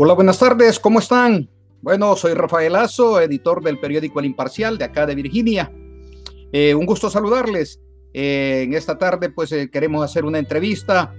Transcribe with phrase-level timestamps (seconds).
[0.00, 1.50] Hola, buenas tardes, ¿cómo están?
[1.82, 5.72] Bueno, soy Rafael Lazo, editor del periódico El Imparcial de acá de Virginia.
[6.52, 7.80] Eh, un gusto saludarles.
[8.14, 11.12] Eh, en esta tarde, pues eh, queremos hacer una entrevista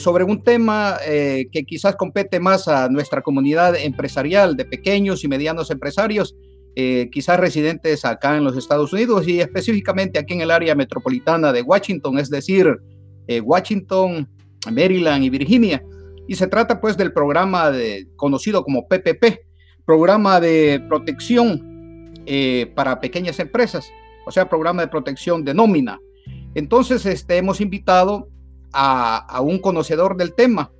[0.00, 5.70] sobre un tema que quizás compete más a nuestra comunidad empresarial de pequeños y medianos
[5.70, 6.34] empresarios,
[6.74, 11.62] quizás residentes acá en los Estados Unidos y específicamente aquí en el área metropolitana de
[11.62, 12.76] Washington, es decir,
[13.44, 14.28] Washington,
[14.68, 15.80] Maryland y Virginia.
[16.28, 19.40] Y se trata pues del programa de, conocido como PPP,
[19.84, 23.90] Programa de Protección eh, para Pequeñas Empresas,
[24.26, 25.98] o sea, Programa de Protección de Nómina.
[26.54, 28.28] Entonces, este, hemos invitado
[28.74, 30.70] a, a un conocedor del tema,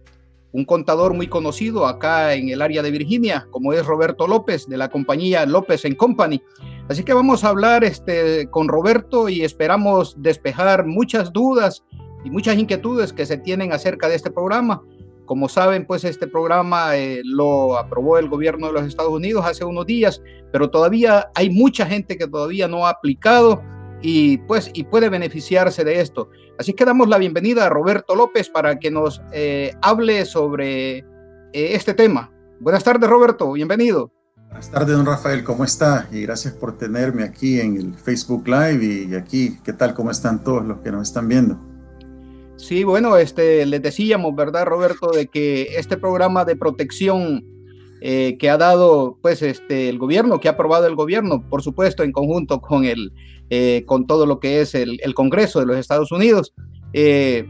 [0.53, 4.77] un contador muy conocido acá en el área de Virginia, como es Roberto López de
[4.77, 6.43] la compañía López Company.
[6.91, 11.85] Así que vamos a hablar este, con Roberto y esperamos despejar muchas dudas
[12.25, 14.83] y muchas inquietudes que se tienen acerca de este programa
[15.29, 19.63] como saben, pues este programa eh, lo aprobó el gobierno de los Estados Unidos hace
[19.63, 23.63] unos días, pero todavía hay mucha gente que todavía no ha aplicado
[24.01, 26.31] y pues y puede beneficiarse de esto.
[26.59, 31.05] Así que damos la bienvenida a Roberto López para que nos eh, hable sobre eh,
[31.53, 32.33] este tema.
[32.59, 34.11] Buenas tardes, Roberto, bienvenido.
[34.47, 36.09] Buenas tardes, don Rafael, ¿cómo está?
[36.11, 39.93] Y gracias por tenerme aquí en el Facebook Live y aquí, ¿qué tal?
[39.93, 41.68] ¿Cómo están todos los que nos están viendo?
[42.59, 47.45] Sí, bueno, este, les decíamos, ¿verdad, Roberto, de que este programa de protección
[48.01, 52.03] eh, que ha dado, pues, este, el gobierno, que ha aprobado el gobierno, por supuesto,
[52.03, 53.13] en conjunto con el,
[53.49, 56.53] eh, con todo lo que es el, Congreso de los Estados Unidos,
[56.93, 57.47] eh,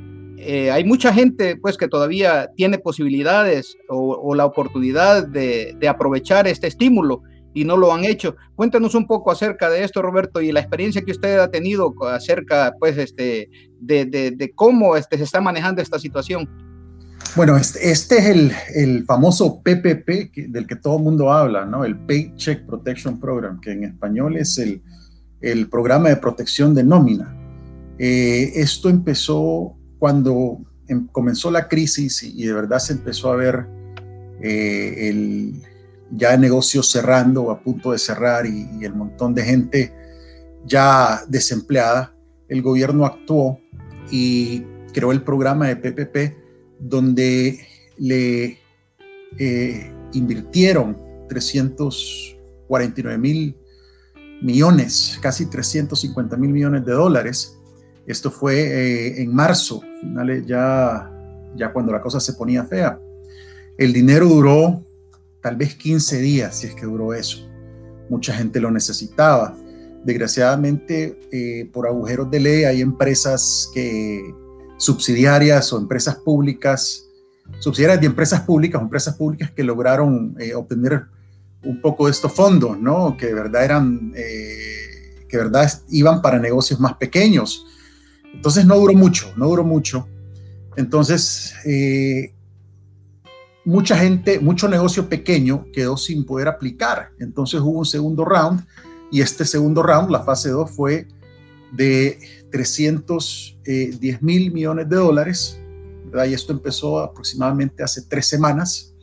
[0.70, 7.22] hay mucha gente, pues, que todavía tiene posibilidades o, la oportunidad de aprovechar este estímulo
[7.54, 8.36] y no lo han hecho.
[8.54, 12.74] Cuéntanos un poco acerca de esto, Roberto, y la experiencia que usted ha tenido acerca,
[12.78, 16.48] pues, este, de, de, cómo este, se está manejando esta situación.
[17.36, 21.84] Bueno, este, este es el, el, famoso PPP del que todo el mundo habla, ¿no?
[21.84, 24.82] El Paycheck Protection Program, que en español es el,
[25.40, 27.34] el programa de protección de nómina.
[27.98, 33.66] Eh, esto empezó cuando em, comenzó la crisis y, de verdad se empezó a ver
[34.40, 35.62] eh, el,
[36.10, 39.94] ya negocios cerrando a punto de cerrar y, el montón de gente
[40.64, 42.14] ya desempleada,
[42.48, 43.58] el gobierno actuó
[44.10, 46.36] y creó el programa de PPP
[46.78, 47.58] donde
[47.98, 48.58] le
[49.38, 50.96] eh, invirtieron
[51.28, 53.56] 349 mil
[54.40, 57.58] millones, casi 350 mil millones de dólares.
[58.06, 61.10] Esto fue eh, en marzo, finales ya,
[61.56, 62.98] ya cuando la cosa se ponía fea.
[63.76, 64.82] El dinero duró
[65.40, 67.48] tal vez 15 días, si es que duró eso.
[68.08, 69.56] Mucha gente lo necesitaba.
[70.04, 74.34] Desgraciadamente, eh, por agujeros de ley, hay empresas que
[74.76, 77.04] subsidiarias o empresas públicas,
[77.58, 81.06] subsidiarias de empresas públicas, empresas públicas que lograron eh, obtener
[81.64, 83.16] un poco de estos fondos, ¿no?
[83.16, 87.66] Que de verdad eran, eh, que de verdad iban para negocios más pequeños.
[88.32, 90.06] Entonces no duró mucho, no duró mucho.
[90.76, 91.54] Entonces,
[93.68, 97.10] mucha gente, mucho negocio pequeño quedó sin poder aplicar.
[97.18, 98.64] Entonces hubo un segundo round
[99.10, 101.06] y este segundo round, la fase 2, fue
[101.72, 102.18] de
[102.50, 105.60] 310 eh, mil millones de dólares.
[106.26, 108.94] Y esto empezó aproximadamente hace tres semanas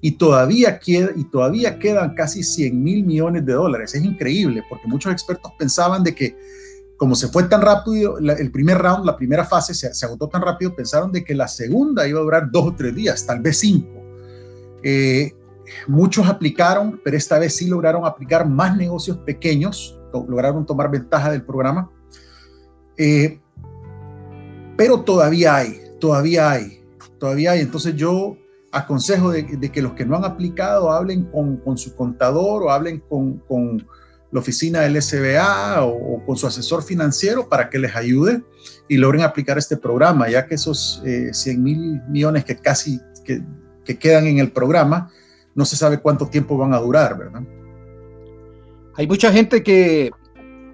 [0.00, 3.92] y todavía, queda, y todavía quedan casi 100 mil millones de dólares.
[3.96, 6.36] Es increíble porque muchos expertos pensaban de que
[6.96, 10.42] como se fue tan rápido, el primer round, la primera fase se, se agotó tan
[10.42, 13.58] rápido, pensaron de que la segunda iba a durar dos o tres días, tal vez
[13.58, 14.01] cinco.
[14.82, 15.32] Eh,
[15.86, 21.42] muchos aplicaron, pero esta vez sí lograron aplicar más negocios pequeños, lograron tomar ventaja del
[21.42, 21.90] programa.
[22.96, 23.40] Eh,
[24.76, 26.82] pero todavía hay, todavía hay,
[27.18, 27.60] todavía hay.
[27.60, 28.36] Entonces yo
[28.72, 33.86] aconsejo de, que los que no han aplicado hablen con, su contador o hablen con,
[34.30, 38.42] la oficina del SBA o, con su asesor financiero para que les ayude
[38.88, 42.98] y logren aplicar este programa, ya que esos 100 eh, mil millones que casi
[43.84, 45.10] que quedan en el programa,
[45.54, 47.42] no se sabe cuánto tiempo van a durar, ¿verdad?
[48.96, 50.10] Hay mucha gente que,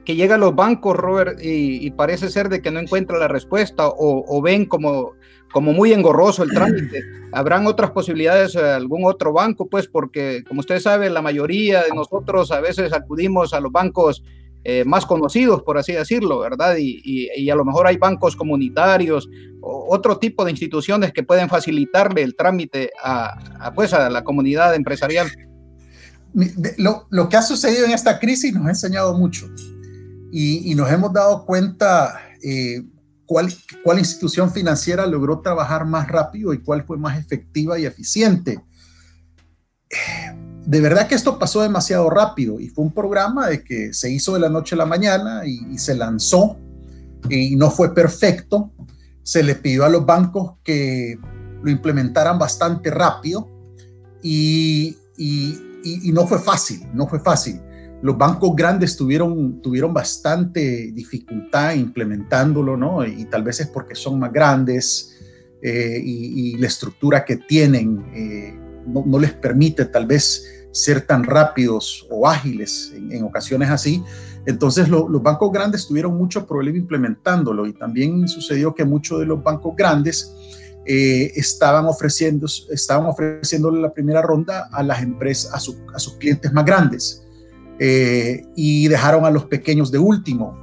[0.08, 3.84] que llega a los bancos, Robert, y, parece ser de que no encuentra la respuesta
[3.86, 5.12] o, ven como,
[5.52, 7.02] como muy engorroso el trámite.
[7.32, 9.68] ¿Habrán otras posibilidades, algún otro banco?
[9.68, 14.24] Pues porque, como usted sabe, la mayoría de nosotros a veces acudimos a los bancos
[14.64, 16.76] eh, más conocidos, por así decirlo, ¿verdad?
[16.78, 19.28] Y, a lo mejor hay bancos comunitarios
[19.60, 24.74] o otro tipo de instituciones que pueden facilitarle el trámite a, pues, a la comunidad
[24.74, 25.28] empresarial.
[26.76, 29.46] Lo, que ha sucedido en esta crisis nos ha enseñado mucho
[30.30, 32.82] y, nos hemos dado cuenta eh,
[33.24, 33.52] cuál,
[33.82, 38.60] cuál institución financiera logró trabajar más rápido y cuál fue más efectiva y eficiente.
[40.68, 44.34] De verdad que esto pasó demasiado rápido y fue un programa de que se hizo
[44.34, 46.58] de la noche a la mañana y, se lanzó
[47.30, 48.70] y no fue perfecto.
[49.22, 51.18] Se le pidió a los bancos que
[51.62, 53.48] lo implementaran bastante rápido
[54.22, 57.62] y, y, no fue fácil, no fue fácil.
[58.02, 63.06] Los bancos grandes tuvieron, tuvieron bastante dificultad implementándolo, ¿no?
[63.06, 65.16] Y tal vez es porque son más grandes
[65.62, 68.54] eh, y, la estructura que tienen eh,
[68.86, 74.02] no, no, les permite tal vez ser tan rápidos o ágiles en, ocasiones así.
[74.46, 79.42] Entonces los bancos grandes tuvieron mucho problema implementándolo y también sucedió que muchos de los
[79.42, 80.34] bancos grandes
[80.86, 85.58] eh, estaban ofreciendo estaban ofreciéndole la primera ronda a las empresas a,
[85.98, 87.26] sus clientes más grandes
[87.78, 90.56] eh, y dejaron a los pequeños de último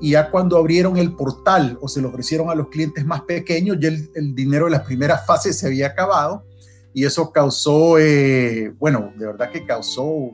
[0.00, 3.78] y ya cuando abrieron el portal o se lo ofrecieron a los clientes más pequeños
[3.80, 6.44] ya el, el dinero de la primera fase se había acabado
[6.94, 10.30] y eso causó, eh, bueno, de verdad que causó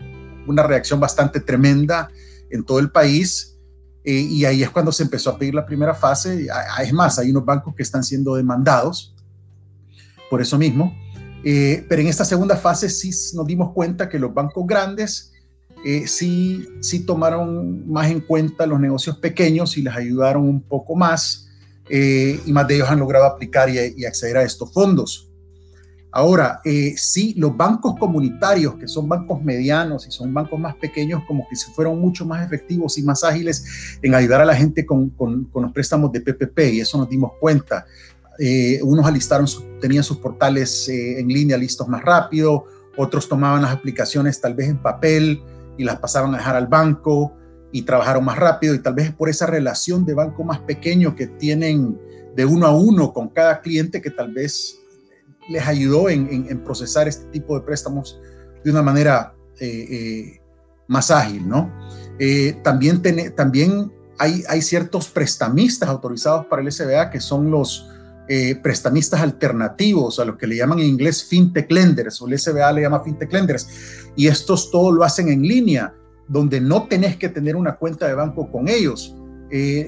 [0.47, 2.11] una reacción bastante tremenda
[2.51, 3.59] en todo el país.
[4.05, 6.49] Eh, y ahí es cuando se empezó a pedir la primera fase.
[6.83, 9.17] Es más, hay unos bancos que están siendo demandados
[10.29, 10.95] por eso mismo.
[11.43, 15.33] Eh, pero en esta segunda fase sí nos dimos cuenta que los bancos grandes
[16.05, 21.49] sí, sí tomaron más en cuenta los negocios pequeños y les ayudaron un poco más.
[21.89, 25.30] y más de ellos han logrado aplicar y acceder a estos fondos.
[26.13, 31.23] Ahora, eh, sí, los bancos comunitarios, que son bancos medianos y son bancos más pequeños,
[31.27, 34.85] como que se fueron mucho más efectivos y más ágiles en ayudar a la gente
[34.85, 35.13] con,
[35.55, 37.87] los préstamos de PPP, y eso nos dimos cuenta.
[38.41, 39.47] Eh, unos alistaron,
[39.81, 42.65] tenían sus portales eh, en línea listos más rápido,
[42.97, 45.41] otros tomaban las aplicaciones tal vez en papel
[45.79, 47.35] y las pasaban a dejar al banco
[47.71, 51.29] y trabajaron más rápido, y tal vez por esa relación de banco más pequeño que
[51.29, 51.97] tienen
[52.35, 54.80] de uno a uno con cada cliente que tal vez
[55.51, 58.21] les ayudó en, procesar este tipo de préstamos
[58.65, 60.41] de una manera eh, eh,
[60.87, 61.71] más ágil, ¿no?
[62.19, 63.03] Eh, también,
[63.35, 67.87] también hay, hay, ciertos prestamistas autorizados para el SBA que son los
[68.63, 72.83] prestamistas alternativos, a lo que le llaman en inglés fintech lenders, o el SBA le
[72.83, 73.67] llama fintech lenders,
[74.15, 75.93] y estos todo lo hacen en línea,
[76.29, 79.17] donde no tenés que tener una cuenta de banco con ellos.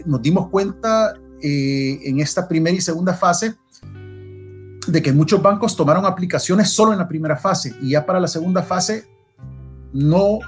[0.07, 3.55] nos dimos cuenta en esta primera y segunda fase
[4.93, 8.29] de que muchos bancos tomaron aplicaciones solo en la primera fase y ya para la
[8.29, 9.07] segunda fase
[9.95, 10.39] no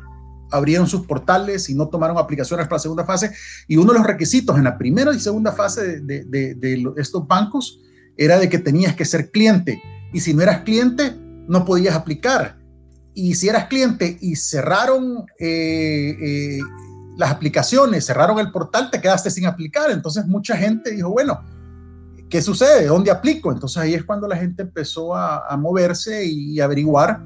[0.50, 3.32] abrieron sus portales y no tomaron aplicaciones para la segunda fase.
[3.67, 7.81] Y uno de los requisitos en la primera y segunda fase de, estos bancos
[8.19, 9.82] era de que tenías que ser cliente.
[10.12, 11.14] Y si no eras cliente,
[11.49, 12.58] no podías aplicar.
[13.14, 16.58] Y si eras cliente y cerraron eh, eh,
[17.17, 19.91] las aplicaciones, cerraron el portal, te quedaste sin aplicar.
[19.91, 21.41] Entonces mucha gente dijo, bueno,
[22.34, 22.86] ¿qué sucede?
[22.86, 23.52] ¿Dónde aplico?
[23.52, 27.22] Entonces ahí es cuando la gente empezó a, moverse y averiguar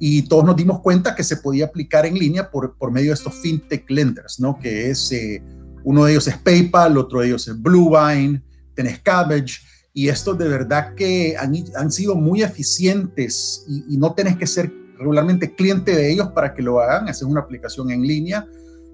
[0.00, 3.14] y todos nos dimos cuenta que se podía aplicar en línea por, por medio de
[3.14, 4.58] estos fintech lenders, ¿no?
[4.58, 5.40] Que es, eh,
[5.84, 8.42] uno de ellos es PayPal, otro de ellos es Bluevine,
[8.74, 9.60] tenés Cabbage,
[9.94, 14.72] y estos de verdad que han, han sido muy eficientes y, no tenés que ser
[14.98, 18.48] regularmente cliente de ellos para que lo hagan, es una aplicación en línea,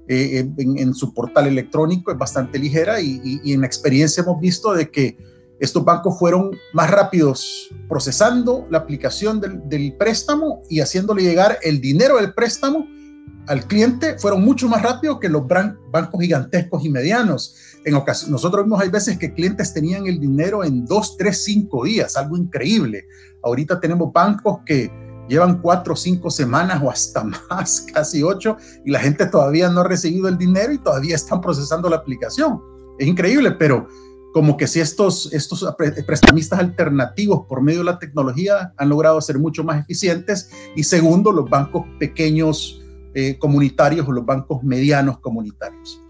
[0.07, 4.75] eh, en, su portal electrónico, es bastante ligera y, y en la experiencia hemos visto
[4.75, 11.59] de que estos bancos fueron más rápidos procesando la aplicación del, préstamo y haciéndole llegar
[11.63, 12.87] el dinero del préstamo
[13.47, 17.55] al cliente, fueron mucho más rápidos que los bancos gigantescos y medianos.
[17.85, 21.85] En ocasión, nosotros vimos hay veces que clientes tenían el dinero en dos, tres, cinco
[21.85, 23.07] días, algo increíble.
[23.43, 24.91] Ahorita tenemos bancos que
[25.29, 29.81] llevan cuatro o cinco semanas o hasta más, casi ocho, y la gente todavía no
[29.81, 32.61] ha recibido el dinero y todavía están procesando la aplicación.
[32.99, 33.87] Es increíble, pero
[34.37, 35.67] como que si estos, estos
[36.07, 41.33] prestamistas alternativos por medio de la tecnología han logrado ser mucho más eficientes y segundo,
[41.33, 42.83] los bancos pequeños
[43.15, 46.03] eh, comunitarios o los bancos medianos comunitarios.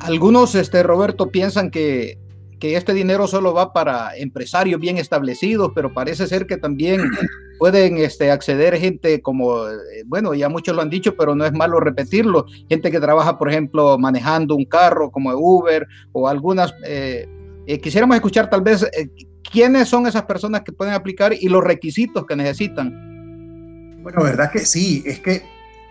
[0.00, 2.18] Algunos, este, Roberto, piensan que,
[2.58, 7.02] que este dinero solo va para empresarios bien establecidos, pero parece ser que también
[7.58, 11.52] pueden este, acceder gente como, eh, bueno, ya muchos lo han dicho, pero no es
[11.52, 17.28] malo repetirlo, gente que trabaja, por ejemplo, manejando un carro como Uber o algunas eh,
[17.72, 19.08] eh, quisiéramos escuchar tal vez eh,
[19.50, 24.02] quiénes son esas personas que pueden aplicar y los requisitos que necesitan.
[24.02, 25.42] Bueno, verdad que sí, es que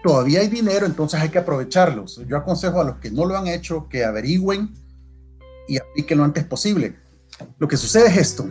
[0.04, 2.22] todavía hay dinero, entonces hay que aprovecharlos.
[2.28, 4.70] Yo aconsejo a los que no lo han hecho que averigüen
[5.68, 6.98] y apliquen lo antes posible.
[7.58, 8.44] Lo que sucede es esto.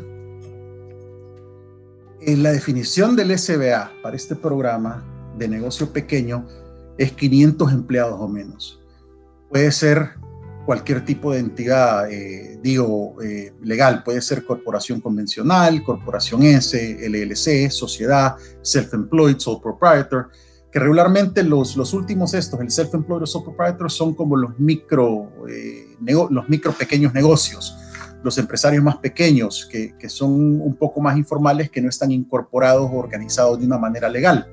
[2.23, 5.05] En la definición del SBA para este programa
[5.39, 6.49] de negocio pequeño
[6.99, 8.81] es 500 empleados o menos.
[9.49, 10.20] Puede ser
[10.67, 12.07] cualquier tipo de entidad,
[12.63, 13.17] digo,
[13.63, 14.03] legal.
[14.05, 20.31] Puede ser corporación convencional, corporación S, LLC, sociedad, self-employed, sole proprietor
[20.71, 25.33] que regularmente los, los últimos estos, el self-employed o sole proprietor, son como los micro,
[25.49, 25.97] eh,
[26.31, 27.77] los micro pequeños negocios,
[28.23, 32.89] los empresarios más pequeños, que, que, son un poco más informales, que no están incorporados
[32.93, 34.47] o organizados de una manera legal,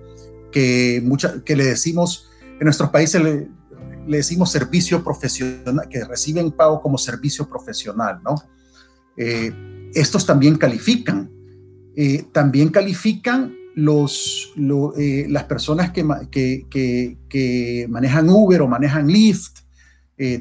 [0.51, 3.21] que, mucha, que le decimos, en nuestros países
[4.07, 8.35] le, decimos servicio profesional, que reciben pago como servicio profesional, ¿no?
[9.17, 9.51] Eh,
[9.93, 11.29] estos también califican.
[11.95, 14.53] Eh, también califican los,
[14.97, 19.59] eh, las personas que, que, que, manejan Uber o manejan Lyft,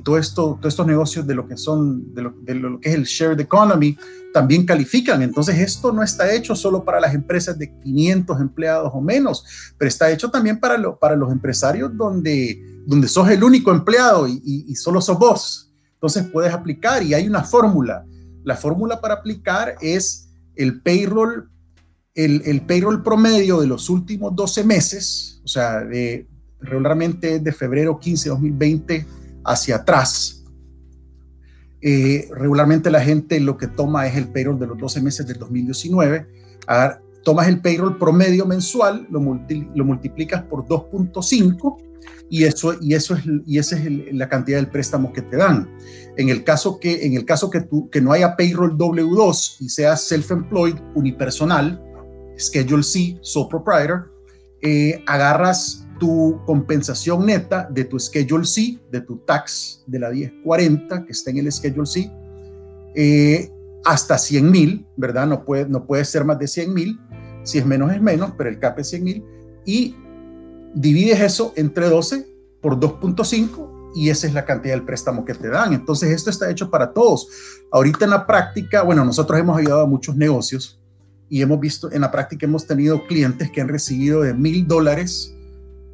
[0.05, 2.95] todo esto, todos estos negocios de lo que son, de lo, de lo, que es
[2.95, 3.97] el shared economy,
[4.37, 5.23] también califican.
[5.23, 9.43] Entonces, esto no está hecho solo para las empresas de 500 empleados o menos,
[9.79, 14.27] pero está hecho también para, lo, para los empresarios donde, donde sos el único empleado
[14.29, 15.73] y, solo sos vos.
[15.95, 18.07] Entonces, puedes aplicar y hay una fórmula.
[18.45, 21.51] La fórmula para aplicar es el payroll
[22.17, 26.27] el, payroll promedio de los últimos 12 meses, o sea, de,
[26.61, 29.07] regularmente de febrero 15 de 2020
[29.45, 30.45] hacia atrás,
[31.83, 35.39] eh, regularmente la gente lo que toma es el payroll de los 12 meses del
[35.39, 36.27] 2019,
[37.23, 41.86] tomas el payroll promedio mensual, lo, lo multiplicas por 2.5
[42.29, 45.71] y eso, y eso es, y esa es la cantidad del préstamo que te dan.
[46.17, 49.69] En el caso que, en el caso que, tú, que no haya payroll W2 y
[49.69, 51.83] seas self-employed unipersonal,
[52.39, 54.13] Schedule C, sole proprietor,
[54.61, 61.07] eh, agarras tu compensación neta de tu Schedule C, de tu tax de la 1040
[61.07, 62.11] que está en el Schedule C,
[62.95, 63.51] eh,
[63.85, 65.27] hasta 100 mil, ¿verdad?
[65.27, 66.99] No puede, no puede ser más de 100 mil,
[67.45, 69.25] si es menos es menos, pero el CAP es 100 mil,
[69.65, 69.95] y
[70.77, 72.27] divides eso entre 12
[72.61, 75.73] por 2.5 y esa es la cantidad del préstamo que te dan.
[75.73, 77.29] Entonces, esto está hecho para todos.
[77.73, 80.79] Ahorita en la práctica, bueno, nosotros hemos ayudado a muchos negocios
[81.31, 85.35] y hemos visto, en la práctica hemos tenido clientes que han recibido de mil dólares,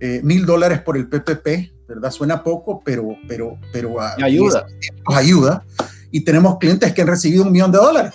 [0.00, 2.10] eh, mil dólares por el PPP, ¿verdad?
[2.10, 4.66] Suena poco, pero, pero, pero ayuda.
[5.06, 5.64] ayuda.
[6.10, 8.14] Y tenemos clientes que han recibido un millón de dólares.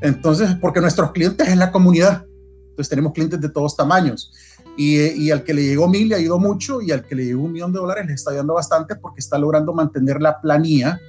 [0.00, 2.24] Entonces, porque nuestros clientes es la comunidad.
[2.70, 4.32] Entonces tenemos clientes de todos tamaños.
[4.80, 7.52] Y, al que le llegó mil le ayudó mucho y al que le llegó un
[7.52, 11.00] millón de dólares le está ayudando bastante porque está logrando mantener la planilla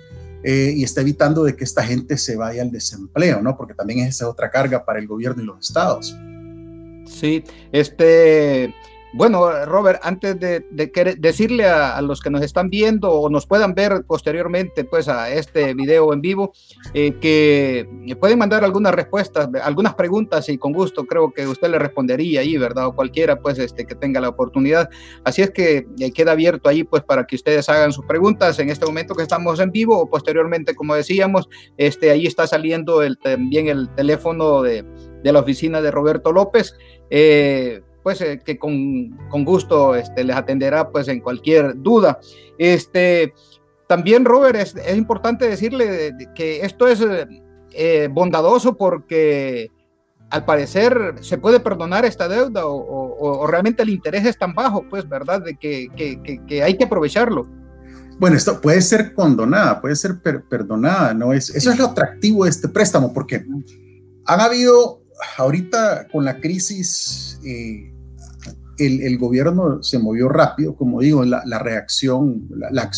[0.43, 3.55] eh, y está evitando de que esta gente se vaya al desempleo, ¿no?
[3.55, 6.17] Porque también es esa otra carga para el gobierno y los estados.
[7.05, 8.73] Sí, este,
[9.13, 10.63] bueno, Robert, antes de,
[11.17, 15.73] decirle a, los que nos están viendo o nos puedan ver posteriormente pues a este
[15.73, 16.53] video en vivo,
[16.93, 17.87] eh, que
[18.19, 22.57] pueden mandar algunas respuestas, algunas preguntas y con gusto creo que usted le respondería ahí,
[22.57, 22.87] ¿verdad?
[22.87, 24.89] O cualquiera pues este, que tenga la oportunidad.
[25.23, 28.69] Así es que eh, queda abierto ahí pues para que ustedes hagan sus preguntas en
[28.69, 33.17] este momento que estamos en vivo o posteriormente, como decíamos, este, ahí está saliendo el,
[33.17, 34.85] también el teléfono de,
[35.23, 36.75] la oficina de Roberto López.
[37.09, 42.19] Eh, pues eh, que con, con, gusto este, les atenderá pues en cualquier duda.
[42.57, 43.35] Este,
[43.87, 47.05] también, Robert, es, es importante decirle que esto es
[47.71, 49.69] eh, bondadoso porque
[50.31, 54.83] al parecer se puede perdonar esta deuda o, o, realmente el interés es tan bajo,
[54.89, 55.43] pues, ¿verdad?
[55.43, 57.47] De que, que, que, hay que aprovecharlo.
[58.17, 61.31] Bueno, esto puede ser condonada, puede ser perdonada, ¿no?
[61.31, 63.45] Es, eso es lo atractivo de este préstamo, porque
[64.25, 65.03] han habido,
[65.37, 67.93] ahorita con la crisis eh,
[68.79, 72.89] el, gobierno se movió rápido, como digo, la, reacción, la,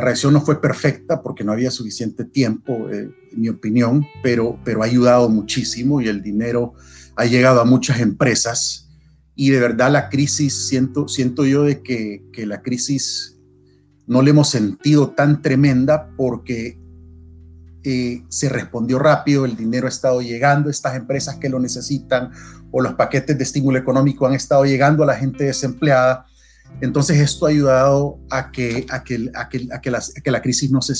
[0.00, 4.82] reacción no fue perfecta porque no había suficiente tiempo, eh, en mi opinión, pero, pero
[4.82, 6.74] ha ayudado muchísimo y el dinero
[7.16, 8.88] ha llegado a muchas empresas.
[9.34, 13.36] Y de verdad la crisis, siento, siento yo de que, que la crisis
[14.06, 16.78] no le hemos sentido tan tremenda porque
[17.86, 22.30] eh, se respondió rápido, el dinero ha estado llegando a estas empresas que lo necesitan
[22.70, 26.24] o los paquetes de estímulo económico han estado llegando a la gente desempleada.
[26.80, 30.40] Entonces esto ha ayudado a que, a que, a que, a que, la, que la,
[30.40, 30.94] crisis no se,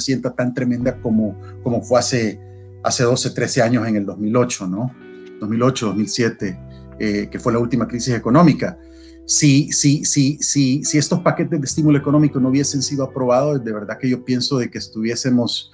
[0.00, 2.40] sienta tan tremenda como, como fue hace,
[2.82, 4.92] hace 12, 13 años en el 2008, ¿no?
[5.40, 6.60] 2008, 2007,
[6.98, 8.76] eh, que fue la última crisis económica.
[9.24, 13.72] Si, si, si, si, si estos paquetes de estímulo económico no hubiesen sido aprobados, de
[13.72, 15.70] verdad que yo pienso de que estuviésemos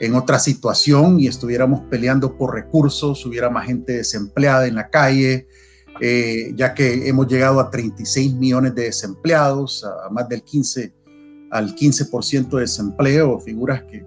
[0.00, 5.46] en otra situación y estuviéramos peleando por recursos, hubiera más gente desempleada en la calle,
[6.00, 10.94] eh, ya que hemos llegado a 36 millones de desempleados, a más del 15
[11.50, 14.04] al 15% de desempleo, figuras que,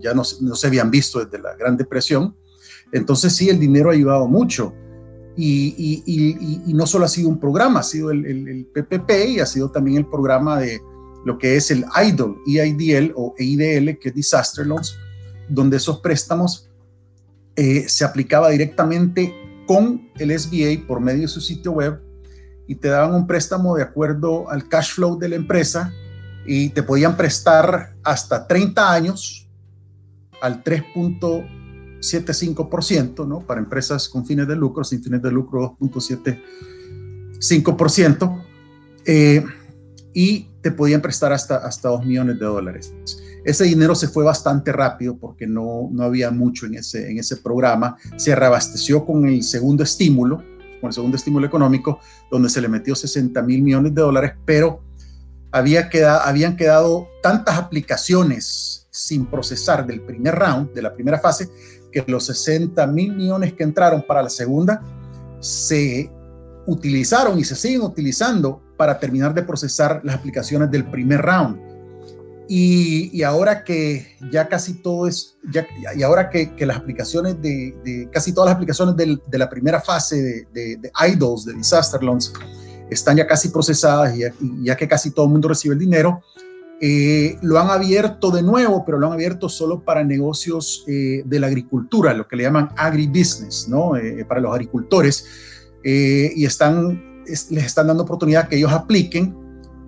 [0.00, 2.36] ya no, no, se habían visto desde la Gran Depresión.
[2.92, 4.74] Entonces sí, el dinero ha ayudado mucho.
[5.34, 5.74] Y,
[6.06, 9.40] y, y, no solo ha sido un programa, ha sido el, el, el, PPP y
[9.40, 10.78] ha sido también el programa de,
[11.24, 14.96] lo que es el IDL, EIDL o EIDL, que es Disaster Loans,
[15.48, 16.68] donde esos préstamos
[17.56, 19.34] eh, se aplicaba directamente
[19.66, 21.98] con el SBA por medio de su sitio web
[22.66, 25.92] y te daban un préstamo de acuerdo al cash flow de la empresa
[26.46, 29.48] y te podían prestar hasta 30 años
[30.40, 33.40] al 3.75%, ¿no?
[33.40, 38.42] Para empresas con fines de lucro, sin fines de lucro 2.75%,
[39.06, 39.42] eh,
[40.12, 42.92] y te podían prestar hasta, hasta 2 millones de dólares.
[43.44, 47.36] Ese dinero se fue bastante rápido porque no, no había mucho en ese, en ese
[47.36, 47.96] programa.
[48.16, 50.38] Se reabasteció con el segundo estímulo,
[50.80, 54.82] con el segundo estímulo económico, donde se le metió 60 mil millones de dólares, pero
[55.52, 61.50] había quedado, habían quedado tantas aplicaciones sin procesar del primer round, de la primera fase,
[61.92, 64.82] que los 60 mil millones que entraron para la segunda
[65.40, 66.10] se
[66.66, 71.63] utilizaron y se siguen utilizando para terminar de procesar las aplicaciones del primer round
[72.48, 78.32] y, ahora que ya casi todo es, ya, y ahora que, las aplicaciones de, casi
[78.32, 82.32] todas las aplicaciones de la primera fase de, de, de, IDOLS, de Disaster Loans,
[82.90, 86.22] están ya casi procesadas y ya, que casi todo el mundo recibe el dinero,
[86.80, 91.40] eh, lo han abierto de nuevo, pero lo han abierto solo para negocios eh, de
[91.40, 93.96] la agricultura, lo que le llaman agribusiness, ¿no?
[93.96, 95.26] Eh, para los agricultores,
[95.86, 99.43] y están, les están dando oportunidad que ellos apliquen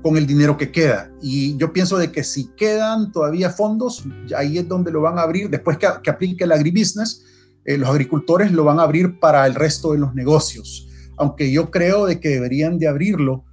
[0.07, 1.11] con el dinero que queda.
[1.21, 4.05] Y yo pienso de que si quedan todavía fondos,
[4.37, 7.25] ahí es donde lo van a abrir, después que, aplique el agribusiness,
[7.65, 10.89] eh, los agricultores lo van a abrir para el resto de los negocios.
[11.17, 13.47] Aunque yo creo de que deberían de abrirlo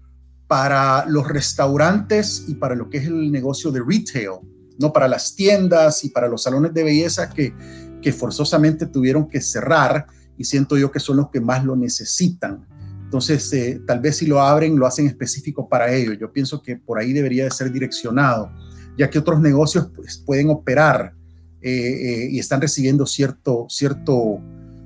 [0.46, 4.34] para los restaurantes y para lo que es el negocio de retail,
[4.78, 7.52] no para las tiendas y para los salones de belleza que,
[8.00, 10.06] que forzosamente tuvieron que cerrar
[10.38, 12.68] y siento yo que son los que más lo necesitan.
[13.14, 16.14] Entonces, eh, tal vez si lo abren, lo hacen específico para ello.
[16.14, 18.52] Yo pienso que por ahí debería de ser direccionado,
[18.98, 21.14] ya que otros negocios pues, pueden operar
[21.62, 24.40] eh, eh, y están recibiendo cierto, cierto,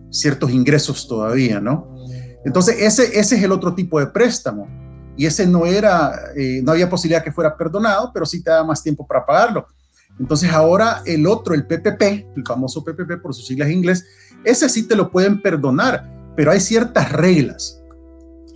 [0.10, 1.96] ciertos ingresos todavía, ¿no?
[2.44, 4.68] Entonces, ese, ese es el otro tipo de préstamo.
[5.16, 6.12] Y ese no era,
[6.64, 9.66] no había posibilidad que fuera perdonado, pero sí te da más tiempo para pagarlo.
[10.20, 12.02] Entonces ahora el otro, el PPP,
[12.36, 14.06] el famoso PPP por sus siglas en inglés,
[14.44, 17.82] ese sí te lo pueden perdonar, pero hay ciertas reglas.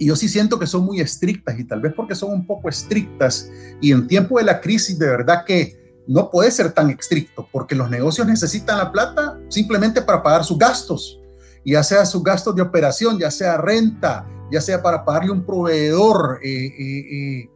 [0.01, 2.67] Y yo sí siento que son muy estrictas y tal vez porque son un poco
[2.67, 7.47] estrictas y en tiempo de la crisis de verdad que no puede ser tan estricto
[7.51, 11.21] porque los negocios necesitan la plata simplemente para pagar sus gastos,
[11.63, 16.39] ya sea sus gastos de operación, ya sea renta, ya sea para pagarle un proveedor,
[16.43, 17.49] eh, eh,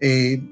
[0.00, 0.42] eh,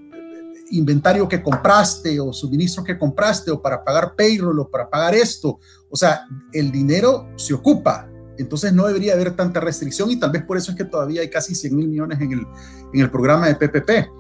[0.73, 5.61] inventario que compraste o suministro que compraste o para pagar payroll o para pagar esto.
[5.89, 10.43] O sea, el dinero se ocupa, entonces no debería haber tanta restricción y tal vez
[10.43, 12.47] por eso es que todavía hay casi 100 mil millones en el,
[12.93, 14.11] en el programa de PPP.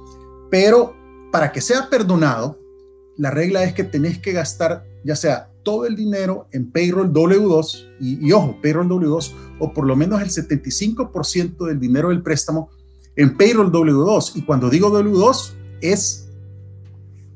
[0.50, 0.94] Pero
[1.32, 2.58] para que sea perdonado,
[3.16, 7.96] la regla es que tenés que gastar ya sea todo el dinero en payroll W2
[8.00, 12.70] y, ojo, payroll W2 o por lo menos el 75% del dinero del préstamo
[13.14, 14.32] en payroll W2.
[14.36, 16.28] Y cuando digo W2 es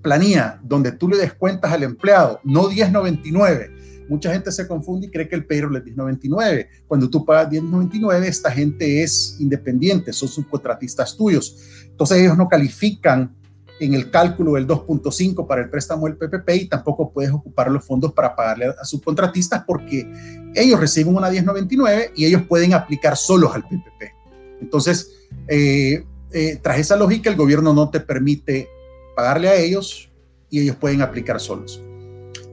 [0.02, 3.79] planilla donde tú le descuentas al empleado, no 1099
[4.10, 6.68] mucha gente se confunde y cree que el payroll es 1099.
[6.88, 11.56] Cuando tú pagas 1099, esta gente es independiente, son subcontratistas tuyos.
[11.86, 13.36] Entonces ellos no califican
[13.78, 17.84] en el cálculo del 2.5 para el préstamo del PPP y tampoco puedes ocupar los
[17.86, 20.06] fondos para pagarle a subcontratistas porque
[20.54, 24.12] ellos reciben una 1099 y ellos pueden aplicar solos al PPP.
[24.60, 25.12] Entonces,
[25.46, 28.68] eh, eh, tras esa lógica, el gobierno no te permite
[29.14, 30.10] pagarle a ellos
[30.50, 31.80] y ellos pueden aplicar solos.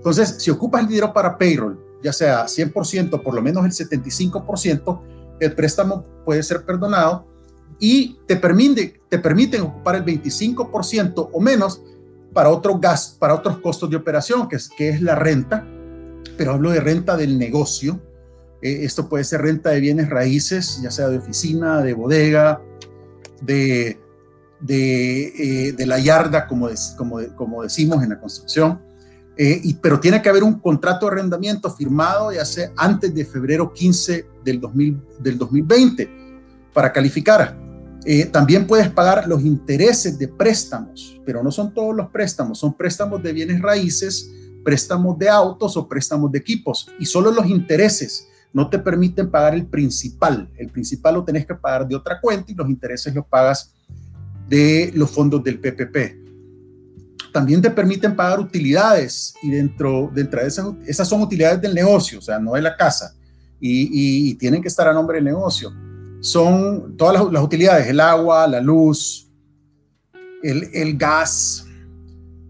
[0.10, 5.02] Entonces, si ocupas el dinero para payroll, ya sea 100%, por lo menos el 75%,
[5.42, 7.28] el préstamo puede ser perdonado
[7.78, 11.82] y te, permite, te permiten ocupar el 25% o menos
[12.32, 15.68] para, otro gas, para otros costos de operación, que es, que es la renta,
[16.38, 18.00] pero hablo de renta del negocio.
[18.62, 22.62] Eh, esto puede ser renta de bienes raíces, ya sea de oficina, de bodega,
[23.42, 24.00] de,
[24.62, 28.87] de, eh, la yarda, como, como, como decimos en la construcción.
[29.40, 33.72] Eh, pero tiene que haber un contrato de arrendamiento firmado ya sea antes de febrero
[33.72, 36.10] 15 del, 2000, del 2020
[36.74, 37.56] para calificar.
[38.04, 42.74] Eh, también puedes pagar los intereses de préstamos, pero no son todos los préstamos, son
[42.74, 44.32] préstamos de bienes raíces,
[44.64, 49.54] préstamos de autos o préstamos de equipos y solo los intereses no te permiten pagar
[49.54, 50.50] el principal.
[50.58, 53.72] El principal lo tenés que pagar de otra cuenta y los intereses los pagas
[54.48, 56.27] de los fondos del PPP
[57.38, 62.18] también te permiten pagar utilidades y dentro, dentro de esas, esas son utilidades del negocio,
[62.18, 63.14] o sea, no de la casa,
[63.60, 65.72] y, tienen que estar a nombre del negocio.
[66.20, 69.30] Son todas las, utilidades, el agua, la luz,
[70.42, 71.68] el, gas,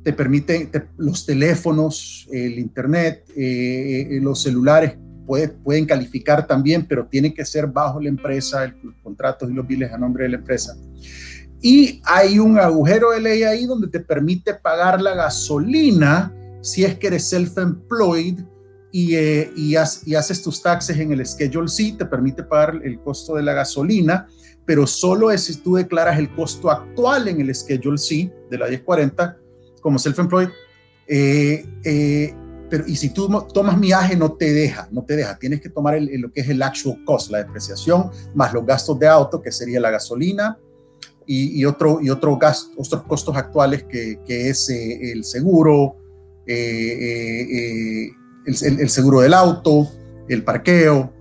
[0.06, 4.98] te permite los teléfonos, el internet, eh, eh, los celulares
[5.66, 9.92] pueden calificar también, pero tiene que ser bajo la empresa, los contratos y los biles
[9.92, 10.78] a nombre de la empresa.
[11.62, 16.98] Y hay un agujero de ley ahí donde te permite pagar la gasolina si es
[16.98, 18.44] que eres self-employed
[18.92, 23.36] y, eh, y, haces tus taxes en el Schedule C, te permite pagar el costo
[23.36, 24.28] de la gasolina,
[24.66, 28.68] pero solo es si tú declaras el costo actual en el Schedule C de la
[28.68, 29.38] 1040
[29.82, 30.50] como self-employed.
[31.08, 32.36] Eh, eh,
[32.70, 35.38] pero, y si tú tomas miaje, no te deja, no te deja.
[35.38, 39.08] Tienes que tomar lo que es el actual cost, la depreciación, más los gastos de
[39.08, 40.58] auto, que sería la gasolina,
[41.28, 45.98] y, otro, y otro gasto, otros costos actuales, que, que es el seguro,
[46.46, 48.12] el,
[48.46, 49.90] el, seguro del auto,
[50.30, 51.12] el parqueo,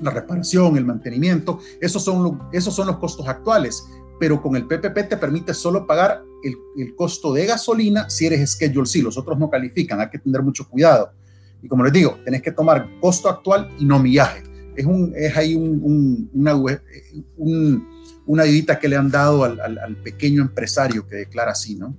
[0.00, 1.58] la reparación, el mantenimiento.
[1.80, 3.84] Esos son, esos son los costos actuales
[4.18, 8.52] pero con el PPP te permite solo pagar el, el, costo de gasolina si eres
[8.52, 11.10] Schedule C, los otros no califican, hay que tener mucho cuidado.
[11.62, 14.42] Y como les digo, tenés que tomar costo actual y no millaje.
[14.76, 16.54] Es, un, es ahí un, una,
[17.36, 17.88] un,
[18.26, 21.94] una ayudita que le han dado al, pequeño empresario que declara así, ¿no?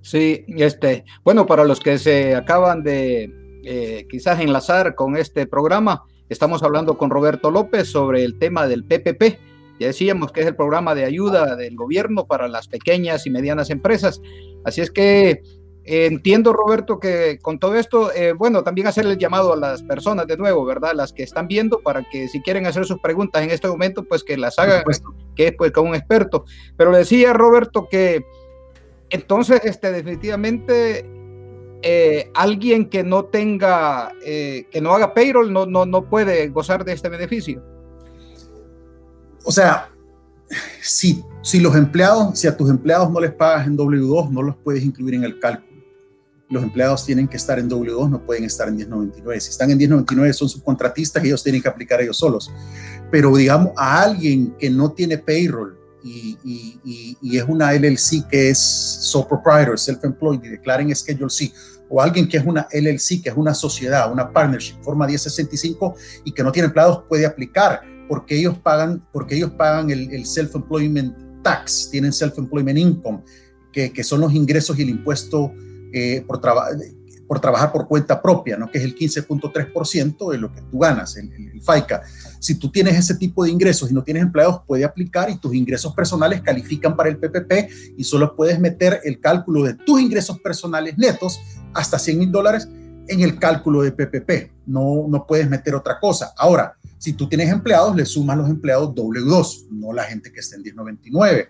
[0.00, 3.30] Sí, este, bueno, para los que se acaban de
[3.64, 8.84] eh, quizás enlazar con este programa, estamos hablando con Roberto López sobre el tema del
[8.84, 9.46] PPP
[9.78, 13.70] ya decíamos que es el programa de ayuda del gobierno para las pequeñas y medianas
[13.70, 14.20] empresas.
[14.64, 15.42] Así es que
[15.86, 19.82] eh, entiendo, Roberto, que con todo esto, eh, bueno, también hacer el llamado a las
[19.82, 20.92] personas de nuevo, ¿verdad?
[20.94, 24.22] Las que están viendo para que si quieren hacer sus preguntas en este momento, pues
[24.22, 24.82] que las hagan,
[25.34, 26.44] que es pues con un experto.
[26.76, 28.24] Pero le decía, Roberto, que
[29.10, 31.08] entonces, este, definitivamente,
[31.82, 36.92] eh, alguien que no tenga, que no haga payroll, no, no, no puede gozar de
[36.92, 37.62] este beneficio
[39.46, 39.88] o sea,
[40.82, 44.56] si, si los empleados, si a tus empleados no les pagas en W2, no los
[44.56, 45.75] puedes incluir en el cálculo.
[46.48, 49.40] Los empleados tienen que estar en W2, no pueden estar en 1099.
[49.40, 52.52] Si están en 1099 son subcontratistas y ellos tienen que aplicar ellos solos.
[53.10, 58.50] Pero digamos, a alguien que no tiene payroll y, y, y, es una LLC que
[58.50, 61.52] es sole proprietor, self-employed y declaren Schedule C,
[61.88, 66.30] o alguien que es una LLC, que es una sociedad, una partnership, forma 1065 y
[66.30, 71.90] que no tiene empleados, puede aplicar porque ellos pagan, porque elos pagan el, self-employment tax,
[71.90, 73.22] tienen self-employment income,
[73.72, 75.52] que, que, son los ingresos y el impuesto
[75.92, 76.40] eh, por,
[77.26, 78.70] por trabajar por cuenta propia, ¿no?
[78.70, 82.02] que es el 15.3% de lo que tú ganas, el, el, FICA.
[82.38, 85.54] Si tú tienes ese tipo de ingresos y no tienes empleados, puede aplicar y tus
[85.54, 90.40] ingresos personales califican para el PPP y solo puedes meter el cálculo de tus ingresos
[90.40, 91.40] personales netos
[91.74, 92.68] hasta 100 mil dólares
[93.08, 94.52] en el cálculo de PPP.
[94.66, 96.32] No, no puedes meter otra cosa.
[96.36, 100.56] Ahora, si tú tienes empleados, le sumas los empleados W2, no la gente que está
[100.56, 101.48] en 1099.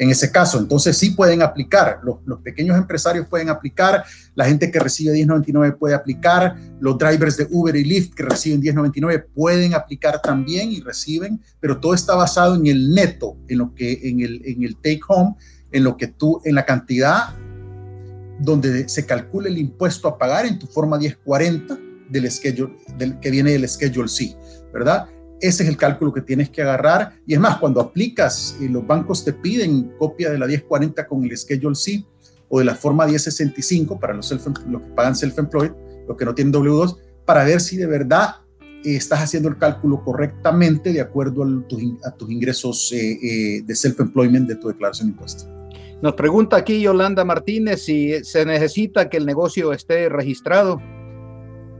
[0.00, 4.02] En ese caso, entonces sí pueden aplicar, los, pequeños empresarios pueden aplicar,
[4.34, 8.60] la gente que recibe 1099 puede aplicar, los drivers de Uber y Lyft que reciben
[8.60, 13.74] 1099 pueden aplicar también y reciben, pero todo está basado en el neto, en lo
[13.74, 15.34] que en el, en el take home,
[15.70, 17.34] en lo que tú, en la cantidad
[18.38, 23.30] donde se calcula el impuesto a pagar en tu forma 1040 del schedule, del, que
[23.30, 24.34] viene del Schedule C.
[24.72, 25.08] ¿verdad?
[25.40, 27.14] Ese es el cálculo que tienes que agarrar.
[27.26, 31.24] Y es más, cuando aplicas y los bancos te piden copia de la 1040 con
[31.24, 32.04] el Schedule C
[32.48, 35.72] o de la forma 1065 para los, self, los que pagan self-employed,
[36.08, 38.36] los que no tienen W2, para ver si de verdad
[38.84, 41.44] estás haciendo el cálculo correctamente de acuerdo
[42.04, 45.48] a, tus ingresos eh, eh, de self-employment de tu declaración de impuestos.
[46.02, 50.80] Nos pregunta aquí Yolanda Martínez si se necesita que el negocio esté registrado.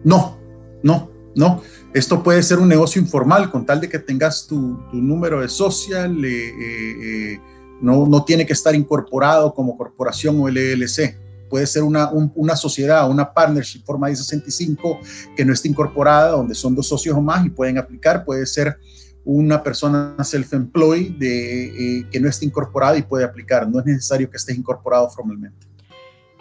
[0.04, 0.38] No,
[0.82, 1.62] no, no.
[1.92, 6.24] Esto puede ser un negocio informal con tal de que tengas tu, número de social,
[6.24, 7.40] eh, eh, eh,
[7.80, 11.18] no, no, tiene que estar incorporado como corporación o LLC.
[11.48, 15.00] Puede ser una, una sociedad, una partnership forma 1065
[15.36, 18.24] que no esté incorporada, donde son dos socios o más y pueden aplicar.
[18.24, 18.76] Puede ser
[19.24, 23.68] una persona self-employed que no esté incorporada y puede aplicar.
[23.68, 25.69] No es necesario que estés incorporado formalmente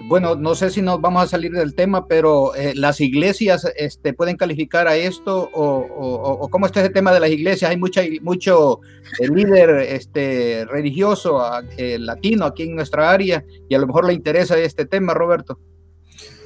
[0.07, 4.13] bueno, no sé si nos vamos a salir del tema, pero eh, las iglesias este,
[4.13, 7.69] pueden calificar a esto o, cómo está ese tema de las iglesias.
[7.69, 8.79] Hay mucha, mucho
[9.19, 11.41] eh, líder este, religioso
[11.77, 15.59] eh, latino aquí en nuestra área y a lo mejor le interesa este tema, Roberto.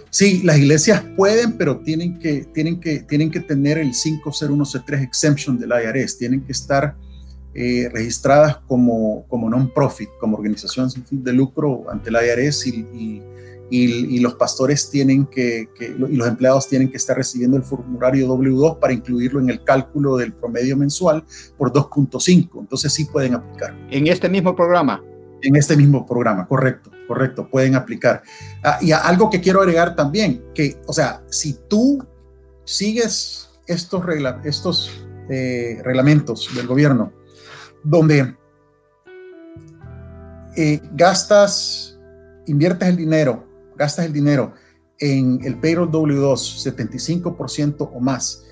[0.09, 5.57] Sí, las iglesias pueden, pero tienen que, tienen que, tienen que tener el 501C3 exemption
[5.57, 6.95] del IRS, tienen que estar
[7.53, 13.21] registradas como, como non-profit, como organización sin fin de lucro ante el IRS y
[13.69, 18.79] y, los pastores tienen que, y los empleados tienen que estar recibiendo el formulario W2
[18.79, 21.23] para incluirlo en el cálculo del promedio mensual
[21.57, 22.59] por 2.5.
[22.59, 23.75] Entonces sí pueden aplicar.
[23.89, 25.03] En este mismo programa.
[25.41, 26.91] En este mismo programa, correcto.
[27.07, 28.21] correcto, pueden aplicar.
[28.63, 32.05] Ah, y algo que quiero agregar también, que, o sea, si tú
[32.63, 34.91] sigues estos, regla, estos
[35.29, 37.11] eh, reglamentos del gobierno,
[37.83, 38.35] donde
[40.55, 41.99] eh, gastas,
[42.45, 44.53] inviertes el dinero, gastas el dinero
[44.99, 48.45] en el payroll W2, 75% o más,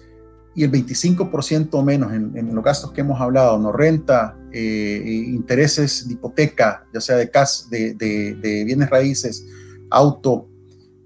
[0.53, 6.07] y el 25% o menos en, los gastos que hemos hablado, no renta, eh, intereses
[6.07, 9.45] de hipoteca, ya sea de, cas de, de, bienes raíces,
[9.89, 10.49] auto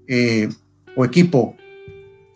[0.08, 0.48] eh,
[0.96, 1.56] o equipo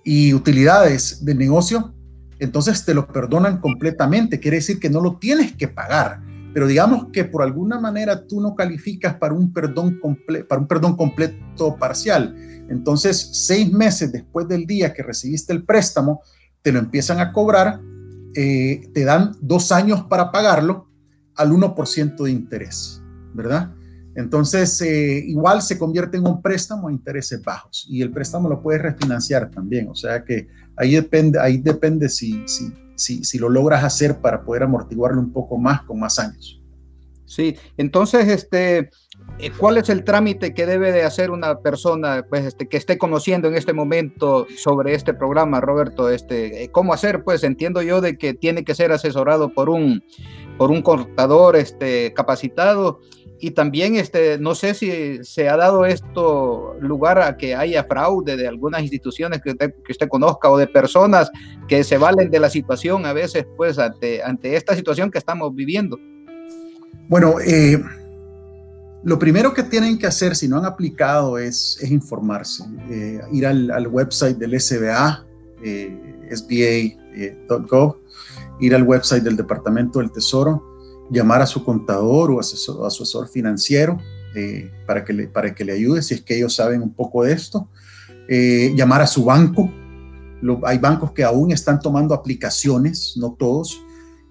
[0.05, 1.93] y utilidades del negocio,
[2.41, 4.41] entonces te lo perdonan completamente.
[4.41, 6.21] Quiere decir que no lo tienes que pagar.
[6.53, 10.01] Pero digamos que por alguna manera tú no calificas para un perdón,
[10.49, 12.35] para un perdón completo o parcial.
[12.69, 16.23] Entonces, seis meses después del día que recibiste el préstamo,
[16.63, 17.81] te lo empiezan a cobrar,
[18.35, 20.89] eh, te dan dos años para pagarlo
[21.37, 23.01] al 1% de interés,
[23.33, 23.73] ¿verdad?
[24.21, 28.63] Entonces, eh, igual se convierte en un préstamo a intereses bajos y el préstamo lo
[28.63, 29.89] puedes refinanciar también.
[29.89, 34.45] O sea que ahí depende, ahí depende si, si, si, si lo logras hacer para
[34.45, 36.61] poder amortiguarlo un poco más con más años.
[37.31, 38.91] Sí, entonces, este,
[39.39, 42.99] eh, ¿cuál es el trámite que debe de hacer una persona pues, este, que esté
[42.99, 46.11] conociendo en este momento sobre este programa, Roberto?
[46.11, 47.23] Este, eh, ¿Cómo hacer?
[47.23, 50.03] Pues entiendo yo de que tiene que ser asesorado por un,
[50.59, 52.99] por un contador este, capacitado
[53.41, 58.37] y también este, no sé si se ha dado esto lugar a que haya fraude
[58.37, 61.31] de algunas instituciones que usted, que usted conozca o de personas
[61.67, 65.55] que se valen de la situación a veces pues ante, ante esta situación que estamos
[65.55, 65.99] viviendo.
[67.09, 67.83] Bueno, eh,
[69.03, 73.87] lo primero que tienen que hacer si no han aplicado es, informarse, eh, ir al,
[73.87, 75.27] website del SBA,
[75.65, 77.97] eh, sba.gov,
[78.61, 80.70] ir al website del Departamento del Tesoro,
[81.11, 83.99] llamar a su contador o asesor, asesor financiero
[84.87, 87.33] para, que le, para que le ayude si es que ellos saben un poco de
[87.33, 87.69] esto,
[88.29, 89.71] llamar a su banco.
[90.65, 93.81] hay bancos que aún están tomando aplicaciones, no todos,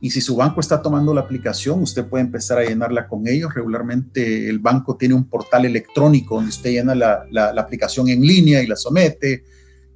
[0.01, 3.53] y si su banco está tomando la aplicación, usted puede empezar a llenarla con ellos.
[3.53, 8.63] Regularmente el banco tiene un portal electrónico donde usted llena la, la, aplicación en línea
[8.63, 9.43] y la somete.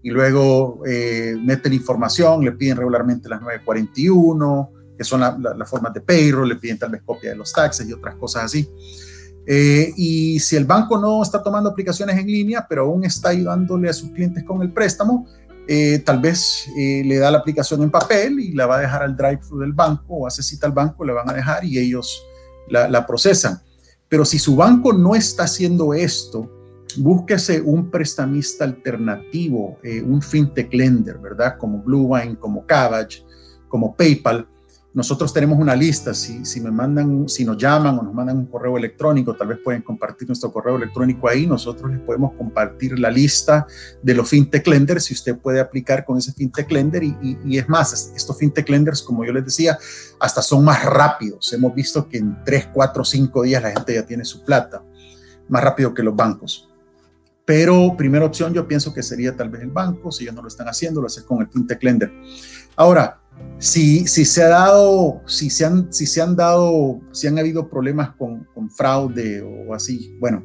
[0.02, 5.94] Y luego eh, mete la información, le piden regularmente las 941, que son las formas
[5.94, 8.70] de payroll, le piden tal vez copia de los taxes y otras cosas así.
[9.46, 13.90] Eh, y si el banco no está tomando aplicaciones en línea, pero aún está ayudándole
[13.90, 15.28] a sus clientes con el préstamo,
[15.66, 19.04] eh, tal vez eh, le da la aplicación en papel y la va a dejar
[19.04, 22.22] al drive-thru del banco o hace cita al banco, le van a dejar y ellos
[22.70, 23.62] la, procesan.
[24.10, 26.52] Pero si su banco no está haciendo esto,
[26.98, 31.58] búsquese un prestamista alternativo, eh, un fintech lender, ¿verdad?
[31.58, 33.24] Como Bluewine, como Cabbage,
[33.70, 34.48] como PayPal,
[34.94, 38.46] nosotros tenemos una lista, si, si me mandan, si nos llaman o nos mandan un
[38.46, 43.10] correo electrónico, tal vez pueden compartir nuestro correo electrónico ahí, nosotros les podemos compartir la
[43.10, 43.66] lista
[44.04, 47.68] de los fintech lenders, si usted puede aplicar con ese fintech lender y, y, es
[47.68, 49.80] más, estos fintech lenders, como yo les decía,
[50.20, 54.06] hasta son más rápidos, hemos visto que en 3, 4, 5 días la gente ya
[54.06, 54.84] tiene su plata,
[55.50, 56.70] más rápido que los bancos.
[57.46, 60.48] Pero primera opción yo pienso que sería tal vez el banco, si ellos no lo
[60.48, 62.12] están haciendo, lo hacen con el fintech lender.
[62.76, 63.23] Ahora,
[63.64, 67.70] si, si se ha dado, si se han, si se han dado, si han habido
[67.70, 70.44] problemas con, con fraude o así, bueno,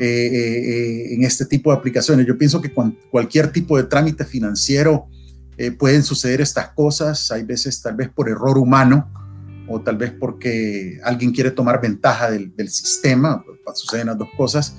[0.00, 3.84] eh, eh, eh, en este tipo de aplicaciones, yo pienso que con cualquier tipo de
[3.84, 5.06] trámite financiero
[5.78, 9.12] pueden suceder estas cosas, hay veces tal vez por error humano
[9.68, 14.30] o tal vez porque alguien quiere tomar ventaja del, del sistema, pues, suceden las dos
[14.38, 14.74] cosas.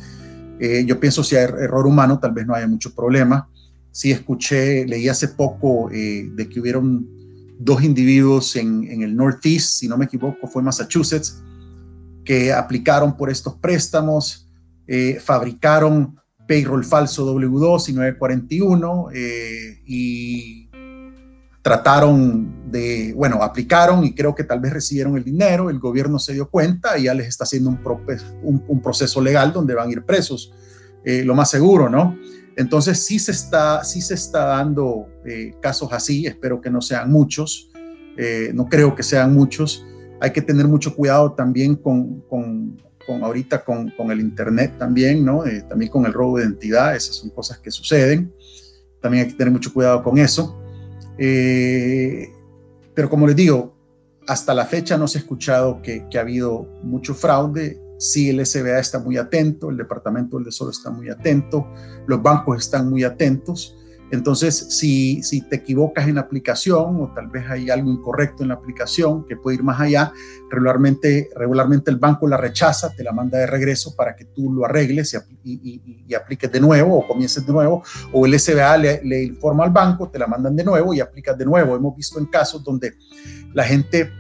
[0.60, 3.47] yo pienso si hay error humano, tal vez no haya mucho problema.
[3.91, 7.21] Sí escuché, leí hace poco de que hubieron
[7.63, 11.41] dos individuos en, en, el Northeast, si no me equivoco, fue Massachusetts,
[12.24, 14.50] que aplicaron por estos préstamos,
[14.88, 16.15] eh, fabricaron
[16.47, 20.69] payroll falso W2 y 941 eh, y
[21.62, 26.34] trataron de, bueno, aplicaron y creo que tal vez recibieron el dinero, el gobierno se
[26.34, 30.52] dio cuenta y ya les está haciendo un, proceso legal donde van a ir presos,
[31.06, 32.17] eh, lo más seguro, ¿no?
[32.58, 37.12] Entonces sí se está, sí se está dando eh, casos así, espero que no sean
[37.12, 37.70] muchos,
[38.18, 39.86] eh, no creo que sean muchos.
[40.20, 45.46] Hay que tener mucho cuidado también con, con, ahorita con, con, el Internet también, ¿no?
[45.46, 48.34] Eh, también con el robo de identidad, esas son cosas que suceden.
[49.02, 50.58] También hay que tener mucho cuidado con eso.
[51.18, 53.76] pero como les digo,
[54.28, 58.44] hasta la fecha no se ha escuchado que, que ha habido mucho fraude Sí, el
[58.44, 61.72] SBA está muy atento, el Departamento del Tesoro está muy atento,
[62.08, 63.78] los bancos están muy atentos,
[64.12, 68.56] Entonces, si, te equivocas en la aplicación o tal vez hay algo incorrecto en la
[68.56, 70.12] aplicación que puede ir más allá,
[70.50, 71.30] regularmente,
[71.88, 76.13] el banco la rechaza, te la manda de regreso para que tú lo arregles y,
[76.13, 80.19] apliques de nuevo o comiences de nuevo, o el SBA le, informa al banco, te
[80.19, 81.78] la mandan de nuevo y aplicas de nuevo.
[81.78, 82.95] Hemos visto en casos donde
[83.54, 84.12] la gente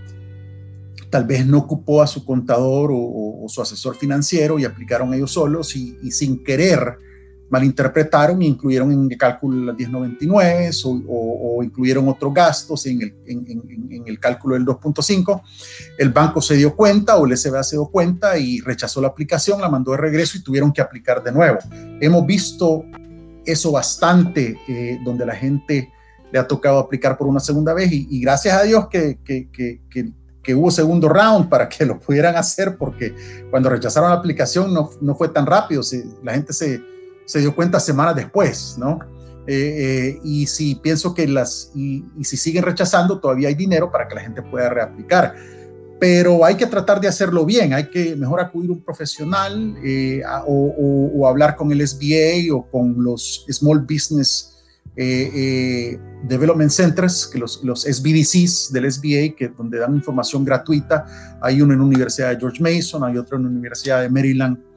[1.09, 5.33] tal vez no ocupó a su contador o, o su asesor financiero y aplicaron ellos
[5.33, 7.10] solos y sin querer
[7.51, 13.13] malinterpretaron e incluyeron en el cálculo las 1099 o, o, incluyeron otros gastos en el,
[13.25, 15.41] en, el cálculo del 2.5.
[15.97, 19.59] El banco se dio cuenta o el SBA se dio cuenta y rechazó la aplicación,
[19.59, 21.59] la mandó de regreso y tuvieron que aplicar de nuevo.
[21.99, 22.85] Hemos visto
[23.45, 25.91] eso bastante, eh, donde la gente
[26.31, 29.81] le ha tocado aplicar por una segunda vez y, gracias a Dios que, que, que,
[30.41, 33.13] que, hubo segundo round para que lo pudieran hacer, porque
[33.49, 35.81] cuando rechazaron la aplicación no, no fue tan rápido,
[36.23, 36.90] la gente se
[37.25, 38.99] se dio cuenta semanas después, ¿no?
[39.47, 44.07] Eh, eh, y si pienso que las, y, si siguen rechazando, todavía hay dinero para
[44.07, 45.35] que la gente pueda reaplicar.
[45.99, 50.21] Pero hay que tratar de hacerlo bien, hay que mejor acudir a un profesional eh,
[50.47, 54.47] o, hablar con el SBA o con los Small Business
[54.95, 61.37] Development Centers, que los, los SBDCs del SBA, que donde dan información gratuita.
[61.41, 64.70] Hay uno en la Universidad de George Mason, hay otro en la Universidad de Maryland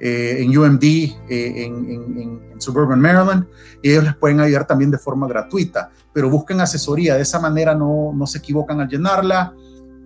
[0.00, 3.46] eh, en UMD, eh, en, Suburban Maryland,
[3.82, 7.74] y ellos les pueden ayudar también de forma gratuita, pero busquen asesoría, de esa manera
[7.74, 9.54] no, no se equivocan al llenarla,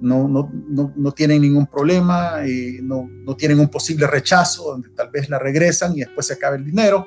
[0.01, 4.91] no, no, no, no tienen ningún problema, eh, no, no tienen un posible rechazo donde
[4.91, 7.07] tal vez la regresan y después se acabe el dinero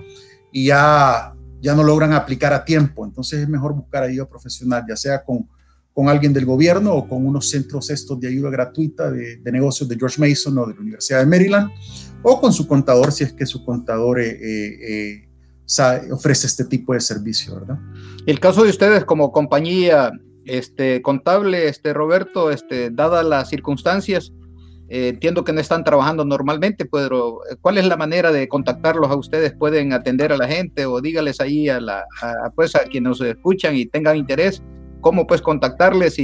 [0.52, 3.06] y ya, ya no logran aplicar a tiempo.
[3.06, 5.47] Entonces es mejor buscar ayuda profesional, ya sea con,
[5.93, 9.88] con alguien del gobierno o con unos centros estos de ayuda gratuita de, de negocios
[9.88, 11.69] de George Mason o de la Universidad de Maryland
[12.30, 15.24] o con su contador si es que su contador eh, eh,
[15.80, 17.80] eh, ofrece este tipo de servicio, ¿verdad?
[18.26, 20.12] El caso de ustedes como compañía
[20.44, 24.34] este, contable, este, Roberto, este, dadas las circunstancias,
[24.90, 29.54] entiendo que no están trabajando normalmente, pero ¿cuál es la manera de contactarlos a ustedes?
[29.54, 32.04] ¿Pueden atender a la gente o dígales ahí a, la,
[32.56, 34.62] pues, a quienes nos escuchan y tengan interés,
[35.00, 36.20] cómo pues contactarles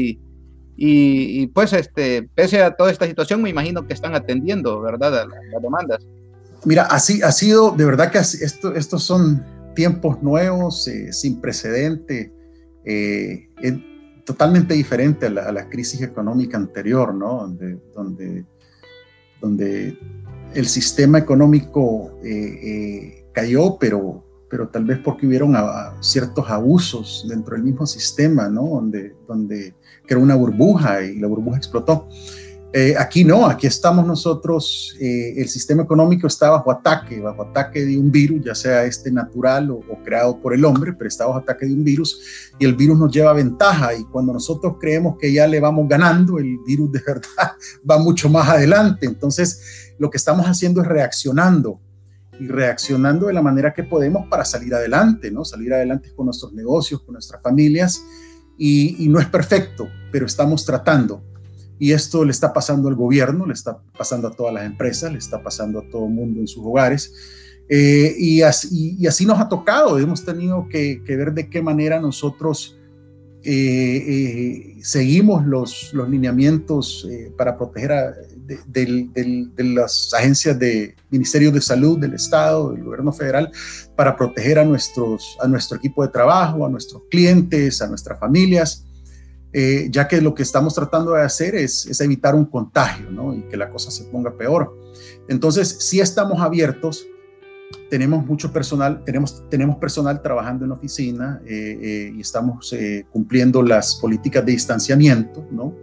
[0.75, 5.19] y, y, pues, este, pese a toda esta situación, me imagino que están atendiendo, ¿verdad?,
[5.19, 6.05] a las demandas.
[6.65, 9.43] Mira, así ha sido, de verdad que esto, estos son
[9.75, 12.31] tiempos nuevos, eh, sin precedente,
[12.85, 13.49] eh,
[14.25, 17.41] totalmente diferente a la, crisis económica anterior, ¿no?
[17.41, 18.45] Donde, donde,
[19.41, 19.97] donde
[20.53, 25.55] el sistema económico eh, cayó, pero, pero tal vez porque hubieron
[25.99, 28.67] ciertos abusos dentro del mismo sistema, ¿no?
[28.67, 29.75] Donde, donde
[30.07, 32.07] era una burbuja y la burbuja explotó.
[32.75, 37.85] Eh, aquí no, aquí estamos nosotros, eh, el sistema económico está bajo ataque, bajo ataque
[37.85, 41.37] de un virus, ya sea este natural o, creado por el hombre, pero está bajo
[41.37, 42.19] ataque de un virus
[42.57, 46.39] y el virus nos lleva ventaja y cuando nosotros creemos que ya le vamos ganando,
[46.39, 47.51] el virus de verdad
[47.87, 49.05] va mucho más adelante.
[49.05, 51.79] Entonces, lo que estamos haciendo es reaccionando
[52.39, 55.45] y reaccionando de la manera que podemos para salir adelante, ¿no?
[55.45, 58.01] Salir adelante con nuestros negocios, con nuestras familias
[58.57, 61.23] y, no es perfecto, pero estamos tratando.
[61.79, 65.17] Y esto le está pasando al gobierno, le está pasando a todas las empresas, le
[65.17, 67.13] está pasando a todo el mundo en sus hogares.
[67.67, 71.99] Eh, y, así, y, así, nos ha tocado, hemos tenido que, ver de qué manera
[71.99, 72.77] nosotros
[73.43, 73.51] eh,
[74.07, 78.13] eh, seguimos los, los lineamientos para proteger a,
[78.45, 83.51] de, las agencias de Ministerio de Salud del Estado, del gobierno federal,
[83.95, 88.85] para proteger a, nuestros, a nuestro equipo de trabajo, a nuestros clientes, a nuestras familias,
[89.51, 93.35] eh, ya que lo que estamos tratando de hacer es, es evitar un contagio ¿no?
[93.35, 94.75] y que la cosa se ponga peor.
[95.27, 97.05] Entonces, si estamos abiertos,
[97.89, 102.75] tenemos mucho personal, tenemos, tenemos personal trabajando en oficina eh, eh, y estamos
[103.11, 105.73] cumpliendo las políticas de distanciamiento, ¿no?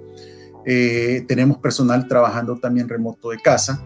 [0.66, 3.82] Eh, tenemos personal trabajando también remoto de casa.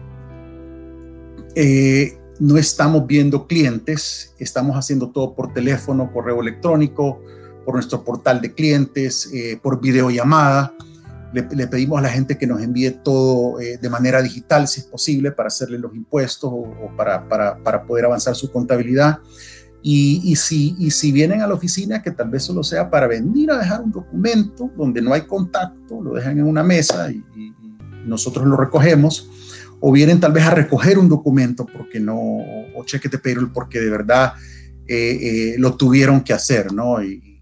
[1.55, 7.21] Eh, no estamos viendo clientes, estamos haciendo todo por teléfono, correo electrónico,
[7.63, 10.73] por nuestro portal de clientes, eh, por videollamada.
[11.33, 15.31] Le, pedimos a la gente que nos envíe todo de manera digital, si es posible,
[15.31, 19.19] para hacerle los impuestos o, para, para, para poder avanzar su contabilidad.
[19.87, 23.83] Y, si, vienen a la oficina, que tal vez solo sea para venir a dejar
[23.83, 27.23] un documento donde no hay contacto, lo dejan en una mesa y,
[28.03, 29.29] nosotros lo recogemos,
[29.79, 33.79] o vienen tal vez a recoger un documento porque no, o cheque de payroll porque
[33.79, 34.33] de verdad
[34.87, 37.03] eh, eh, lo tuvieron que hacer, ¿no?
[37.03, 37.34] Y,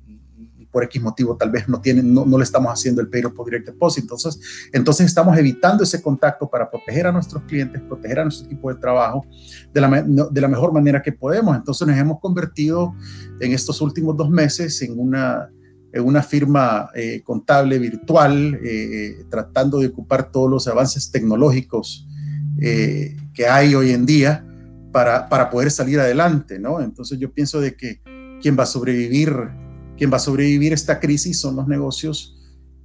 [0.73, 3.67] por X motivo tal vez no tienen, no, le estamos haciendo el payroll por direct
[3.67, 4.03] deposit.
[4.03, 4.39] Entonces,
[4.73, 8.79] entonces estamos evitando ese contacto para proteger a nuestros clientes, proteger a nuestro equipo de
[8.79, 9.23] trabajo
[9.71, 11.55] de la, de la mejor manera que podemos.
[11.55, 12.95] Entonces nos hemos convertido
[13.39, 15.47] en estos últimos dos meses en una,
[15.93, 22.07] en una firma eh, contable virtual, eh, tratando de ocupar todos los avances tecnológicos
[22.55, 24.45] que hay hoy en día
[24.93, 26.79] para, para poder salir adelante, ¿no?
[26.79, 27.99] Entonces yo pienso de que
[28.41, 29.33] quien va a sobrevivir,
[29.97, 32.37] quien va a sobrevivir esta crisis son los negocios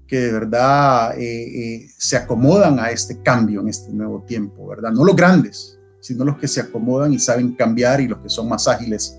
[0.06, 4.90] que de verdad eh, eh, se acomodan a este cambio en este nuevo tiempo, ¿verdad?
[4.90, 8.48] No los grandes, sino los que se acomodan y saben cambiar y los que son
[8.48, 9.18] más ágiles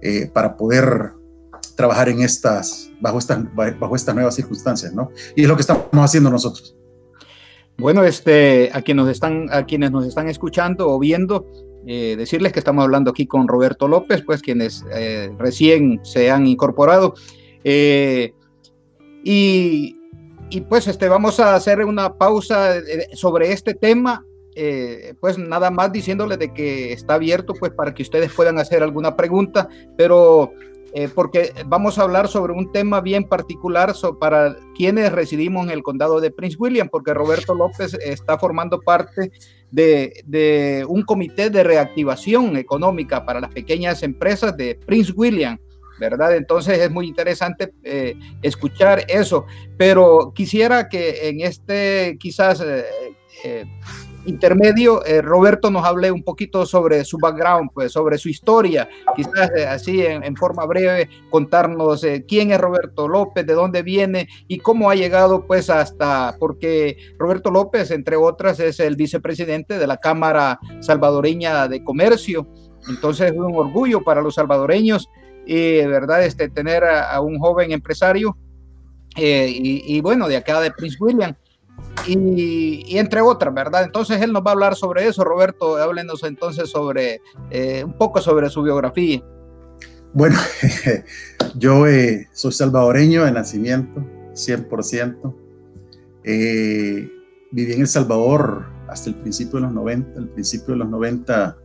[0.00, 1.12] eh, para poder
[1.74, 5.10] trabajar en estas, bajo estas, bajo estas nuevas circunstancias, ¿no?
[5.34, 6.76] Y es lo que estamos haciendo nosotros.
[7.76, 11.46] Bueno, este, a, nos están, a quienes nos están escuchando o viendo,
[11.90, 16.46] eh, decirles que estamos hablando aquí con Roberto López, pues quienes eh, recién se han
[16.46, 17.14] incorporado.
[17.64, 18.34] Eh,
[19.24, 19.96] y,
[20.68, 22.74] pues este, vamos a hacer una pausa
[23.14, 24.22] sobre este tema.
[25.18, 29.16] pues nada más diciéndoles de que está abierto pues para que ustedes puedan hacer alguna
[29.16, 30.52] pregunta, pero
[31.14, 36.20] porque vamos a hablar sobre un tema bien particular para quienes residimos en el condado
[36.20, 39.30] de Prince William, porque Roberto López está formando parte
[39.70, 45.58] de, un comité de reactivación económica para las pequeñas empresas de Prince William.
[46.00, 46.36] ¿verdad?
[46.36, 49.46] Entonces es muy interesante eh, escuchar eso,
[49.76, 53.64] pero quisiera que en este quizás eh,
[54.28, 59.50] intermedio, eh, Roberto nos hable un poquito sobre su background, pues sobre su historia, quizás
[59.56, 64.58] eh, así en, forma breve contarnos eh, quién es Roberto López, de dónde viene y
[64.58, 69.96] cómo ha llegado pues hasta, porque Roberto López, entre otras, es el vicepresidente de la
[69.96, 72.46] Cámara Salvadoreña de Comercio,
[72.88, 75.08] entonces es un orgullo para los salvadoreños
[75.46, 76.24] ¿verdad?
[76.24, 78.36] Este, tener a, un joven empresario
[79.16, 81.34] y, y, bueno, de acá de Prince William
[82.06, 83.84] y, entre otras, ¿verdad?
[83.84, 85.24] Entonces él nos va a hablar sobre eso.
[85.24, 87.20] Roberto, háblenos entonces sobre
[87.50, 89.22] eh, un poco sobre su biografía.
[90.12, 90.38] Bueno,
[91.54, 94.00] yo eh, soy salvadoreño de nacimiento,
[94.32, 95.34] 100%.
[96.24, 97.10] Eh,
[97.50, 100.18] viví en El Salvador hasta el principio de los 90.
[100.18, 101.56] Al principio de los 90,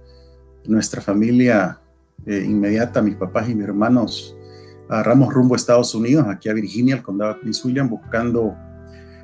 [0.65, 1.79] nuestra familia
[2.25, 4.37] inmediata, mis papás y mis hermanos,
[4.87, 8.55] agarramos rumbo a Estados Unidos, aquí a Virginia, al condado de Prince William, buscando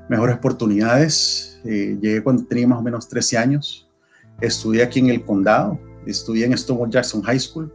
[0.09, 1.61] mejores oportunidades.
[1.63, 3.87] Eh, llegué cuando tenía más o menos 13 años.
[4.41, 7.71] Estudié aquí en el condado, estudié en Stonewall Jackson High School.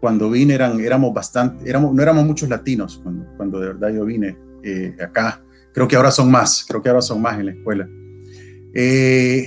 [0.00, 4.04] Cuando vine eran, éramos bastante, éramos, no éramos muchos latinos cuando, cuando de verdad yo
[4.04, 5.40] vine eh, acá.
[5.72, 7.88] Creo que ahora son más, creo que ahora son más en la escuela.
[8.74, 9.46] Eh,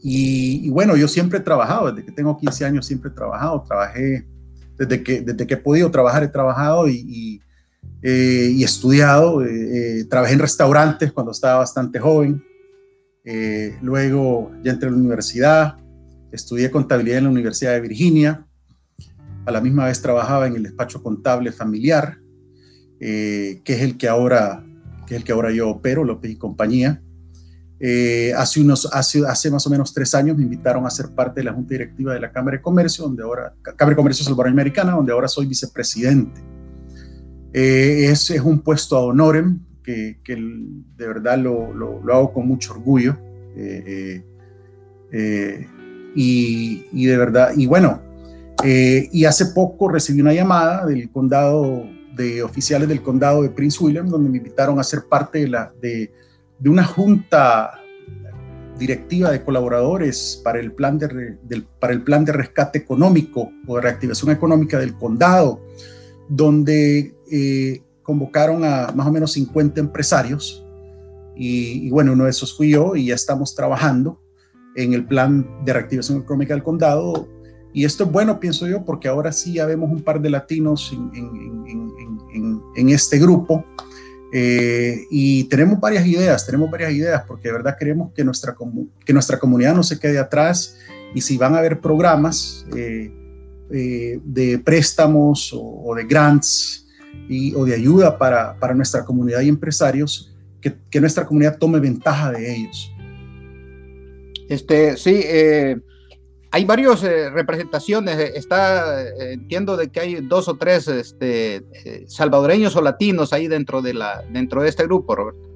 [0.00, 4.26] y, bueno, yo siempre he trabajado, desde que tengo 15 años siempre he trabajado, trabajé,
[4.76, 7.42] desde que, desde que he podido trabajar he trabajado y
[8.02, 9.44] eh, y estudiado.
[9.44, 12.44] Eh, eh, trabajé en restaurantes cuando estaba bastante joven.
[13.82, 15.76] luego ya entré a la universidad,
[16.32, 18.46] estudié contabilidad en la Universidad de Virginia.
[19.44, 22.18] A la misma vez trabajaba en el despacho contable familiar,
[22.98, 24.64] que es el que ahora
[25.06, 27.02] que es el que ahora yo opero, López y compañía.
[28.36, 31.44] hace, unos, hace, hace más o menos tres años me invitaron a ser parte de
[31.44, 34.92] la Junta Directiva de la Cámara de Comercio, donde ahora, Cámara de Comercio Salvadoreña Americana,
[34.92, 36.57] donde ahora soy vicepresidente.
[37.60, 42.46] Eh, es, es, un puesto a honorem que, que de verdad lo, lo, hago con
[42.46, 43.18] mucho orgullo.
[43.56, 44.22] Eh,
[45.10, 45.66] eh,
[46.14, 48.00] y, y, de verdad, y bueno,
[48.64, 51.84] y hace poco recibí una llamada del condado,
[52.14, 55.72] de oficiales del condado de Prince William, donde me invitaron a ser parte de, la,
[55.82, 56.12] de,
[56.60, 57.72] de una junta
[58.78, 63.74] directiva de colaboradores para el, plan de, del, para el plan de rescate económico o
[63.74, 65.60] de reactivación económica del condado,
[66.28, 70.64] donde eh, convocaron a más o menos 50 empresarios.
[71.36, 74.20] Y, bueno, uno de esos fui yo y ya estamos trabajando
[74.74, 77.28] en el plan de reactivación económica del condado.
[77.72, 80.90] Y esto es bueno, pienso yo, porque ahora sí ya vemos un par de latinos
[82.74, 83.62] en, este grupo.
[84.32, 88.56] Eh, y tenemos varias ideas, tenemos varias ideas, porque de verdad queremos que nuestra,
[89.04, 90.76] que nuestra comunidad no se quede atrás.
[91.14, 93.12] Y si van a haber programas eh,
[93.68, 96.87] de préstamos o, o de grants,
[97.28, 101.78] y, o de ayuda para, para, nuestra comunidad y empresarios, que, que, nuestra comunidad tome
[101.78, 102.92] ventaja de ellos.
[104.48, 105.76] Este, sí, eh,
[106.50, 108.18] hay varias eh, representaciones.
[108.34, 111.64] Está, eh, entiendo de que hay dos o tres este,
[112.06, 115.48] salvadoreños o latinos ahí dentro de, la, dentro de este grupo, Roberto.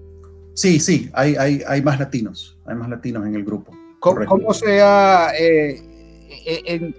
[0.55, 3.72] Sí, sí, hay, hay, hay más latinos, hay más latinos en el grupo.
[4.00, 6.94] ¿Cómo, cómo sea, en,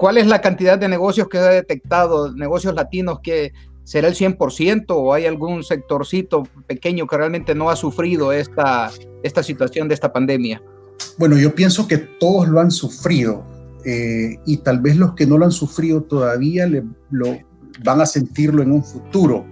[0.00, 3.52] ¿Cuál es la cantidad de negocios que ha detectado, negocios latinos que,
[3.84, 8.90] ¿Será el 100% o hay algún sectorcito pequeño que realmente no ha sufrido esta,
[9.22, 10.62] esta situación de esta pandemia?
[11.18, 13.44] Bueno, yo pienso que todos lo han sufrido
[13.84, 17.36] eh, y tal vez los que no lo han sufrido todavía le, lo,
[17.84, 19.44] van a sentirlo en un futuro.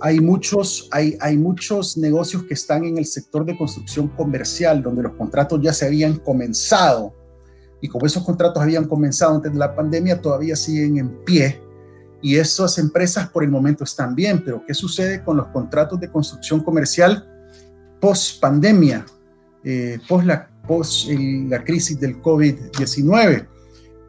[0.00, 5.02] Hay muchos, hay, hay muchos negocios que están en el sector de construcción comercial donde
[5.02, 7.23] los contratos ya se habían comenzado
[7.84, 11.60] y como esos contratos habían comenzado antes de la pandemia, todavía siguen en pie
[12.22, 16.10] y esas empresas por el momento están bien, pero ¿qué sucede con los contratos de
[16.10, 17.28] construcción comercial
[18.00, 19.04] post pandemia,
[19.62, 23.46] eh, post, la, post la crisis del COVID-19?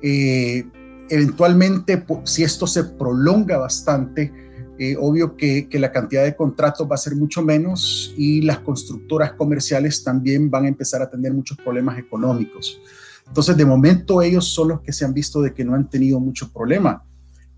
[0.02, 0.64] Eh,
[1.10, 4.32] eventualmente, si esto se prolonga bastante,
[4.80, 8.60] eh, obvio que, que, la cantidad de contratos va a ser mucho menos y las
[8.60, 12.80] constructoras comerciales también van a empezar a tener muchos problemas económicos.
[13.28, 16.20] Entonces, de momento ellos son los que se han visto de que no han tenido
[16.20, 17.04] mucho problema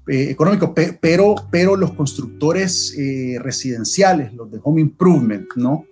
[0.07, 5.85] eh, económico, pero, pero los constructores eh, residenciales, los de home improvement, ¿no?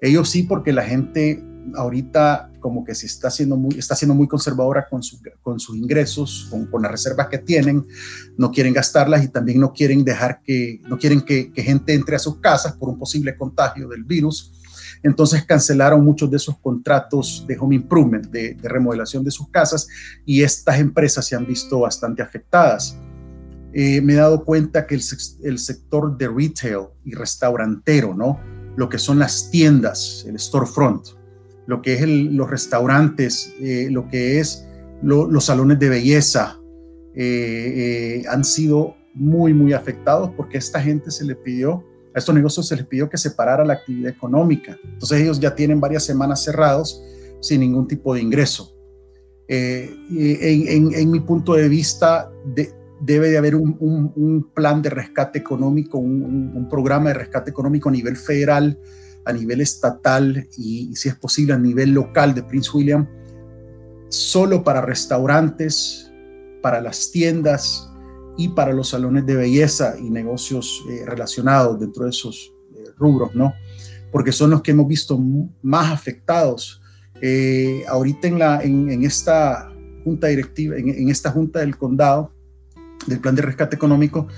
[0.00, 1.42] Ellos sí, porque la gente
[1.74, 5.00] ahorita como que se está siendo muy, está siendo muy conservadora con,
[5.42, 7.86] con sus ingresos, con, con, las reservas que tienen,
[8.36, 12.16] no quieren gastarlas y también no quieren dejar que, no quieren que, que gente entre
[12.16, 14.52] a sus casas por un posible contagio del virus.
[15.04, 19.86] Entonces cancelaron muchos de esos contratos de home improvement, de, de remodelación de sus casas,
[20.26, 22.98] y estas empresas se han visto bastante afectadas.
[23.76, 28.38] Eh, me he dado cuenta que el, sector de retail y restaurantero, ¿no?
[28.76, 31.08] Lo que son las tiendas, el storefront,
[31.66, 34.64] lo que es los restaurantes, eh, lo que es
[35.02, 36.56] los salones de belleza,
[37.16, 41.84] eh, han sido muy, muy afectados porque a esta gente se le pidió,
[42.14, 44.78] a estos negocios se les pidió que separara la actividad económica.
[44.84, 47.02] Entonces ellos ya tienen varias semanas cerrados
[47.40, 48.74] sin ningún tipo de ingreso.
[49.48, 55.98] en, en, mi punto de vista, de, debe de haber un, plan de rescate económico,
[55.98, 58.78] un, programa de rescate económico a nivel federal,
[59.24, 63.06] a nivel estatal y, si es posible a nivel local de Prince William,
[64.08, 66.10] solo para restaurantes,
[66.62, 67.90] para las tiendas
[68.36, 73.34] y para los salones de belleza y negocios eh, relacionados dentro de esos eh, rubros,
[73.34, 73.52] ¿no?
[74.10, 75.18] Porque son los que hemos visto
[75.62, 76.80] más afectados.
[77.20, 79.72] Eh, ahorita en, la, en, esta
[80.04, 82.32] junta directiva, en esta junta del condado,
[83.06, 84.28] del plan de rescate económico,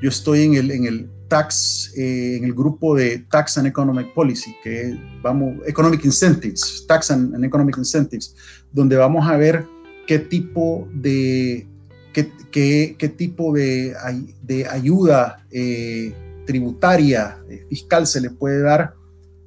[0.00, 4.14] yo estoy en el, en el tax, eh, en el grupo de Tax and Economic
[4.14, 8.34] Policy, que vamos, Economic Incentives, Tax and, Economic Incentives,
[8.72, 9.66] donde vamos a ver
[10.06, 11.68] qué tipo de,
[12.12, 13.94] qué, qué, qué tipo de,
[14.42, 16.14] de ayuda eh,
[16.46, 18.94] tributaria, eh, fiscal se le puede dar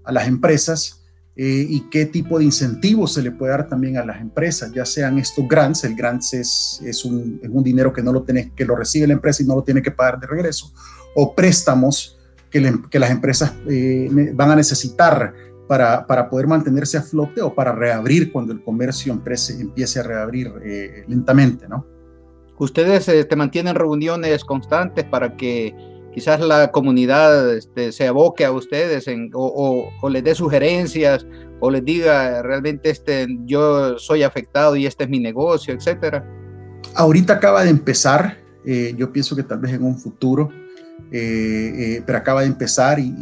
[0.04, 1.04] a las empresas
[1.36, 4.86] eh, y qué tipo de incentivos se le puede dar también a las empresas, ya
[4.86, 8.52] sean estos grants, el grants es, es, un, es un, dinero que, no lo tiene,
[8.56, 10.72] que lo recibe la empresa y no lo tiene que pagar de regreso,
[11.16, 12.20] o préstamos
[12.52, 15.34] que, que las empresas eh, van a necesitar
[15.68, 20.04] para, para, poder mantenerse a flote o para reabrir cuando el comercio emprese, empiece a
[20.04, 21.88] reabrir eh, lentamente, ¿no?
[22.60, 25.76] Ustedes te mantienen reuniones constantes para que
[26.14, 31.26] quizás la comunidad este, se aboque a ustedes o, les dé sugerencias
[31.60, 36.26] o les diga realmente este, yo soy afectado y este es mi negocio, etcétera?
[36.96, 40.52] Ahorita acaba de empezar, eh, yo pienso que tal vez en un futuro,
[41.12, 43.14] eh, pero acaba de empezar y,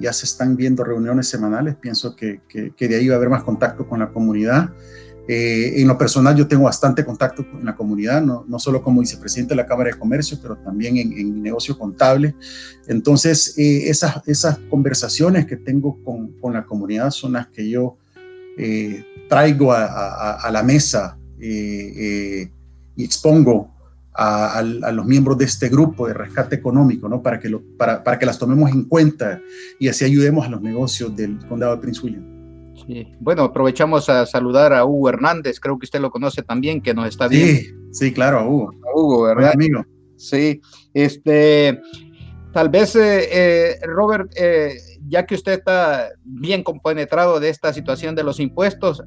[0.00, 3.44] ya se están viendo reuniones semanales, pienso que, que de ahí va a haber más
[3.44, 4.70] contacto con la comunidad.
[5.28, 9.00] Eh, en lo personal yo tengo bastante contacto con la comunidad, no, no, solo como
[9.00, 12.34] vicepresidente de la Cámara de Comercio, pero también en, mi negocio contable.
[12.88, 17.96] Entonces, eh, esas, esas conversaciones que tengo con, con, la comunidad son las que yo
[18.58, 22.50] eh, traigo a, a, la mesa y
[22.96, 23.72] expongo
[24.14, 27.22] a, a, los miembros de este grupo de rescate económico, ¿no?
[27.22, 29.40] para, que lo, para, para que las tomemos en cuenta
[29.78, 32.31] y así ayudemos a los negocios del condado de Prince William.
[33.20, 37.08] Bueno, aprovechamos a saludar a Hugo Hernández, creo que usted lo conoce también, que nos
[37.08, 37.60] está viendo.
[37.60, 38.72] Sí, sí, claro, a Hugo.
[38.86, 39.52] A Hugo, ¿verdad?
[39.54, 39.84] amigo.
[40.16, 40.60] Sí,
[40.94, 41.80] este,
[42.52, 44.76] tal vez, eh, eh, Robert, eh,
[45.08, 49.02] ya que usted está bien compenetrado de esta situación de los impuestos,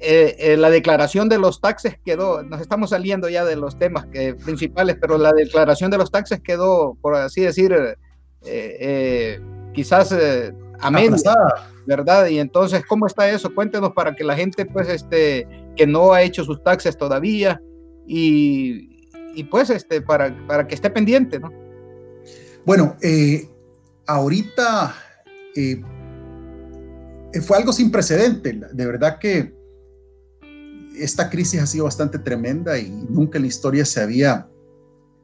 [0.00, 4.96] la declaración de los taxes quedó, nos estamos saliendo ya de los temas que, principales,
[5.00, 7.74] pero la declaración de los taxes quedó, por así decir,
[9.74, 10.14] quizás
[10.80, 10.90] a
[11.86, 12.26] ¿verdad?
[12.26, 13.54] Y entonces, ¿cómo está eso?
[13.54, 17.60] Cuéntenos para que la gente, pues, este, que no ha hecho sus taxes todavía
[18.06, 21.50] y, y pues, este, para, para que esté pendiente, ¿no?
[22.64, 23.48] Bueno, eh,
[24.06, 24.94] ahorita
[25.56, 25.80] eh,
[27.40, 28.60] fue algo sin precedente.
[28.72, 29.54] De verdad que
[30.98, 34.48] esta crisis ha sido bastante tremenda y nunca en la historia se había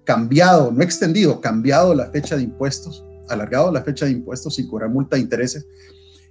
[0.04, 4.90] cambiado, no extendido, cambiado la fecha de impuestos, alargado la fecha de impuestos sin cobrar
[4.90, 5.66] multa de intereses.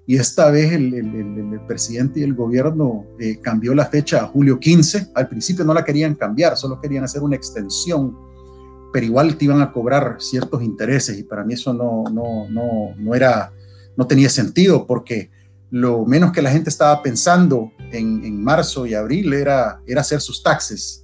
[0.05, 5.11] Y esta vez el, presidente y el gobierno eh, cambió la fecha a julio 15.
[5.15, 8.17] Al principio no la querían cambiar, solo querían hacer una extensión,
[8.91, 12.93] pero igual te iban a cobrar ciertos intereses y para mí eso no, no, no,
[12.97, 13.53] no era,
[13.95, 15.31] no tenía sentido porque
[15.73, 20.43] lo menos que la gente estaba pensando en, marzo y abril era, era hacer sus
[20.43, 21.03] taxes,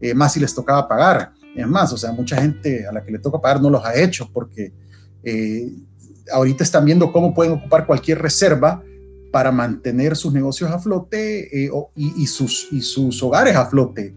[0.00, 1.32] eh, más si les tocaba pagar.
[1.56, 3.94] Es más, o sea, mucha gente a la que le toca pagar no los ha
[3.94, 4.74] hecho porque
[5.22, 5.72] eh,
[6.32, 8.82] ahorita están viendo cómo pueden ocupar cualquier reserva
[9.32, 14.14] para mantener sus negocios a flote eh, y, sus, y sus hogares a flote.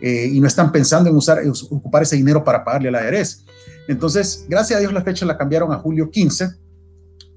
[0.00, 1.40] y no están pensando en usar,
[1.70, 3.44] ocupar ese dinero para pagarle a la ARS.
[3.88, 6.48] Entonces, gracias a Dios la fecha la cambiaron a julio 15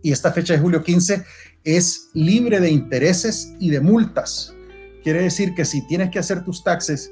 [0.02, 1.24] y esta fecha de julio 15
[1.64, 4.54] es libre de intereses y de multas.
[5.04, 7.12] Quiere decir que si tienes que hacer tus taxes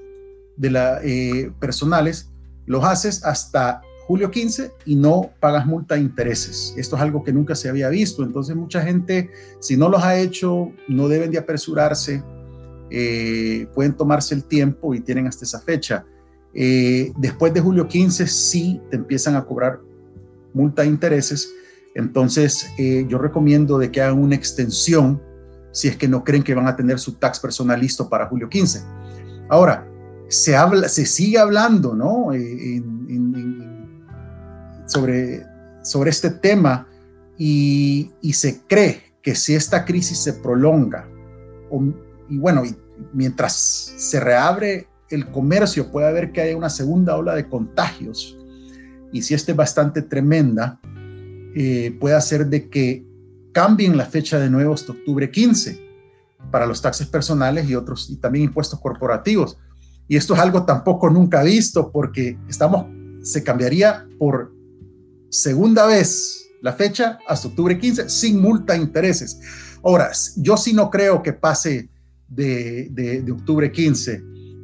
[0.56, 2.30] de la, eh, personales,
[2.66, 6.74] los haces hasta julio 15 y no pagas multa de intereses.
[6.78, 8.24] Esto es algo que nunca se había visto.
[8.24, 9.30] Entonces mucha gente,
[9.60, 12.24] si no los ha hecho, no deben de apresurarse,
[12.90, 16.06] eh, pueden tomarse el tiempo y tienen hasta esa fecha.
[16.54, 19.80] Eh, después de julio 15 sí te empiezan a cobrar
[20.54, 21.54] multa de intereses
[21.98, 25.20] entonces, eh, yo recomiendo de que hagan una extensión
[25.72, 28.48] si es que no creen que van a tener su tax personal listo para julio
[28.48, 28.84] 15.
[29.50, 29.88] Ahora,
[30.28, 32.34] se, habla, se sigue hablando ¿no?
[32.34, 32.84] Eh,
[34.88, 35.46] sobre,
[35.84, 36.88] sobre este tema
[37.38, 41.08] y, se cree que si esta crisis se prolonga,
[42.30, 42.76] y bueno, y
[43.14, 43.54] mientras
[43.98, 48.38] se reabre el comercio, puede haber que haya una segunda ola de contagios.
[49.12, 50.80] Y si esta es bastante tremenda,
[51.56, 53.06] eh, puede hacer de que
[53.54, 55.88] cambien la fecha de nuevo hasta octubre 15
[56.52, 59.58] para los taxes personales y otros, y también impuestos corporativos.
[60.08, 62.86] Y esto es algo tampoco nunca visto porque estamos,
[63.22, 64.54] se cambiaría por
[65.30, 69.40] segunda vez la fecha hasta octubre 15 sin multa de intereses.
[69.84, 71.90] Ahora, yo sí no creo que pase
[72.28, 74.24] de, de, octubre 15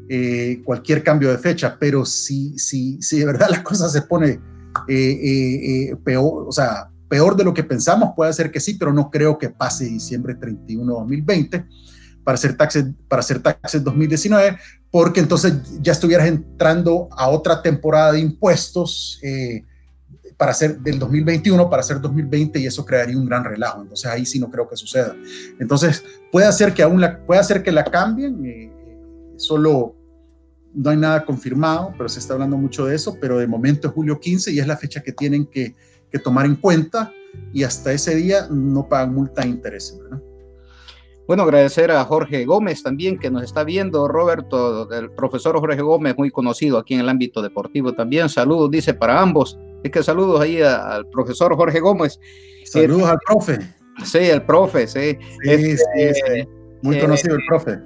[0.10, 4.40] eh, cualquier cambio de fecha, pero si, si, si de verdad la cosa se pone
[4.88, 8.74] eh, eh, eh, peor, o sea, peor de lo que pensamos, puede ser que sí,
[8.74, 11.66] pero no creo que pase diciembre 31 2020
[12.24, 14.58] para hacer taxes, para hacer taxes 2019,
[14.90, 19.20] porque entonces ya estuvieras entrando a otra temporada de impuestos
[20.38, 23.82] para hacer del 2021 para hacer 2020 y eso crearía un gran relajo.
[23.82, 25.16] Entonces ahí sí no creo que suceda.
[25.60, 28.72] Entonces puede hacer que aún la, puede hacer que la cambien,
[29.38, 29.96] solo
[30.74, 33.94] no hay nada confirmado, pero se está hablando mucho de eso, pero de momento es
[33.94, 35.76] julio 15 y es la fecha que tienen que,
[36.24, 37.12] tomar en cuenta
[37.52, 40.00] y hasta ese día no pagan multa de interés.
[41.26, 46.16] Bueno, agradecer a Jorge Gómez también que nos está viendo, Roberto, el profesor Jorge Gómez,
[46.16, 48.30] muy conocido aquí en el ámbito deportivo también.
[48.30, 49.58] Saludos, dice para ambos.
[49.84, 52.20] Es que saludos ahí al profesor Jorge Gómez.
[52.66, 53.60] Saludos al profe.
[54.04, 55.18] Sí, el profe, sí.
[55.44, 56.48] sí, este,
[56.82, 57.80] Muy conocido el profe.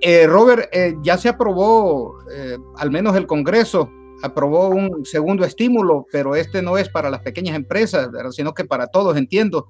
[0.00, 3.90] Eh, Robert, eh, ya se aprobó, eh, al menos el Congreso
[4.22, 8.86] aprobó un segundo estímulo, pero este no es para las pequeñas empresas, sino que para
[8.86, 9.68] todos, entiendo.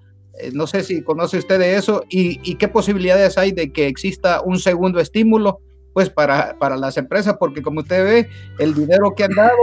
[0.53, 4.59] no sé si conoce usted de eso y, qué posibilidades hay de que exista un
[4.59, 5.61] segundo estímulo
[5.93, 8.29] pues para, para las empresas, porque como usted ve,
[8.59, 9.57] el dinero que han dado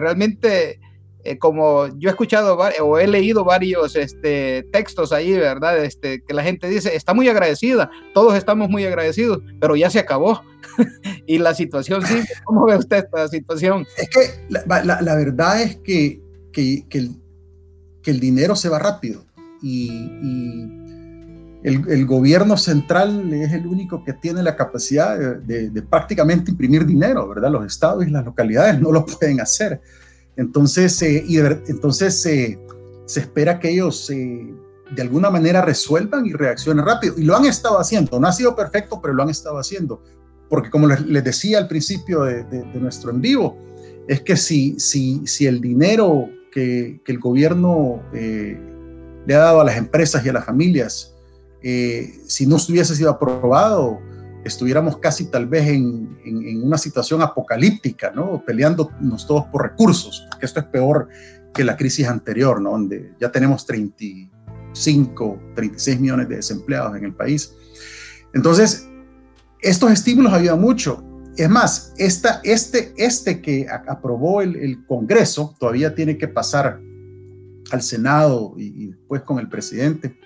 [0.00, 0.78] realmente
[1.26, 5.84] eh, como yo he escuchado o he leído varios este, textos ahí, ¿verdad?
[5.84, 9.98] Este, que la gente dice, está muy agradecida, todos estamos muy agradecidos, pero ya se
[9.98, 10.42] acabó.
[11.26, 13.84] y la situación sí, ¿cómo ve usted esta situación?
[13.96, 17.08] Es que la, la, verdad es que, que, que,
[18.04, 19.24] el, dinero se va rápido
[19.60, 20.85] y
[21.66, 27.50] el, gobierno central es el único que tiene la capacidad de, prácticamente imprimir dinero, ¿verdad?
[27.50, 29.80] Los estados y las localidades no lo pueden hacer.
[30.36, 32.58] Entonces, eh, y entonces eh,
[33.06, 34.54] se espera que ellos eh,
[34.94, 37.14] de alguna manera resuelvan y reaccionen rápido.
[37.16, 38.20] Y lo han estado haciendo.
[38.20, 40.04] No ha sido perfecto, pero lo han estado haciendo.
[40.48, 42.44] Porque como les, decía al principio de,
[42.74, 43.58] nuestro en vivo,
[44.06, 49.64] es que si, si, si el dinero que, que el gobierno le ha dado a
[49.64, 51.15] las empresas y a las familias,
[51.62, 54.00] si no estuviese sido aprobado,
[54.44, 58.42] estuviéramos casi tal vez en, una situación apocalíptica, ¿no?
[58.44, 61.08] Peleándonos todos por recursos, porque esto es peor
[61.52, 62.72] que la crisis anterior, ¿no?
[62.72, 67.52] Donde ya tenemos 35, 36 millones de desempleados en el país.
[68.32, 68.88] Entonces,
[69.60, 71.02] estos estímulos ayudan mucho.
[71.36, 76.80] Es más, este, este que aprobó el, Congreso todavía tiene que pasar
[77.70, 80.18] al Senado y, después con el presidente.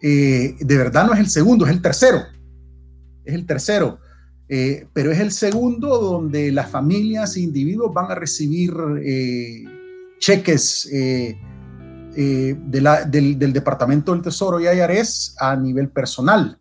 [0.00, 2.22] Eh, de verdad no es el segundo, es el tercero
[3.24, 3.98] es el tercero.
[4.50, 8.72] eh, pero es el segundo donde las familias e individuos van a recibir
[9.04, 9.62] eh,
[10.18, 10.88] cheques
[12.10, 16.58] del, Departamento del Tesoro y IRS a nivel personal.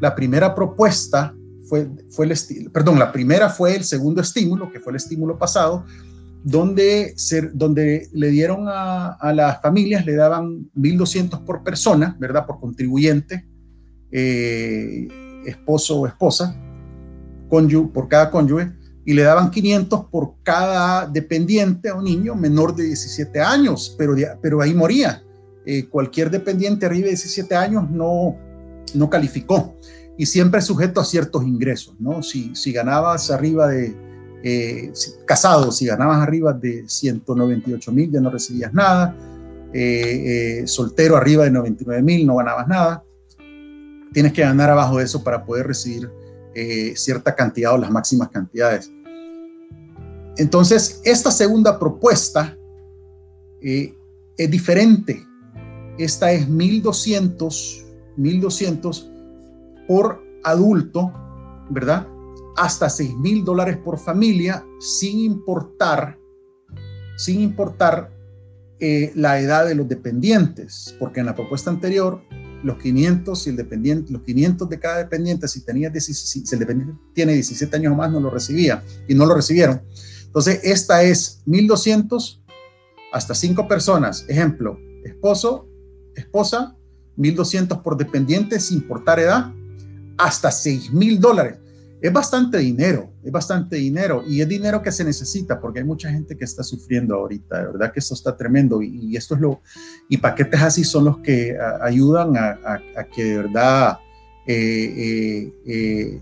[0.00, 1.34] La primera propuesta
[1.66, 5.86] fue, fue el perdón, la primera fue el segundo estímulo, que fue el estímulo pasado,
[6.44, 7.16] donde,
[7.54, 12.46] donde le dieron a, a las familias, le daban 1.200 por persona, ¿verdad?
[12.46, 13.44] Por contribuyente,
[15.44, 16.56] esposo o esposa,
[17.92, 18.72] por cada cónyuge
[19.04, 24.60] y le daban 500 por cada dependiente o niño menor de 17 años, pero, pero
[24.60, 25.22] ahí moría.
[25.66, 28.36] Eh, cualquier dependiente arriba de 17 años no,
[28.94, 29.76] no calificó
[30.18, 32.22] y siempre sujeto a ciertos ingresos, ¿no?
[32.22, 33.96] Si, si ganabas arriba de,
[34.44, 34.92] eh,
[35.24, 39.16] casado, si ganabas arriba de 198 mil ya no recibías nada,
[39.72, 43.04] eh, soltero arriba de 99 mil no ganabas nada,
[44.12, 46.10] tienes que ganar abajo de eso para poder recibir
[46.54, 48.90] eh, cierta cantidad o las máximas cantidades.
[50.36, 52.56] Entonces, esta segunda propuesta
[53.60, 53.92] eh,
[54.36, 55.26] es diferente.
[55.98, 57.84] Esta es 1200,
[58.16, 59.10] 1200
[59.88, 61.12] por adulto,
[61.70, 62.06] ¿verdad?
[62.56, 66.18] Hasta 6 mil dólares por familia, sin importar,
[67.16, 68.12] sin importar
[68.80, 72.22] eh, la edad de los dependientes, porque en la propuesta anterior
[72.62, 76.98] los 500 y el dependiente, los 500 de cada dependiente, si, tenía si el dependiente
[77.12, 79.82] tiene 17 años o más, no lo recibía y no lo recibieron.
[80.24, 82.42] Entonces, esta es 1200
[83.12, 84.24] hasta 5 personas.
[84.28, 85.68] Ejemplo, esposo,
[86.16, 86.76] esposa,
[87.16, 89.52] 1200 por dependiente sin importar edad,
[90.16, 91.58] hasta 6000 dólares
[92.04, 96.10] es bastante dinero, es bastante dinero y es dinero que se necesita porque hay mucha
[96.10, 99.62] gente que está sufriendo ahorita, de verdad que esto está tremendo y, esto es lo,
[100.06, 104.00] y paquetes así son los que ayudan a, que de verdad
[104.46, 106.20] eh, eh, eh,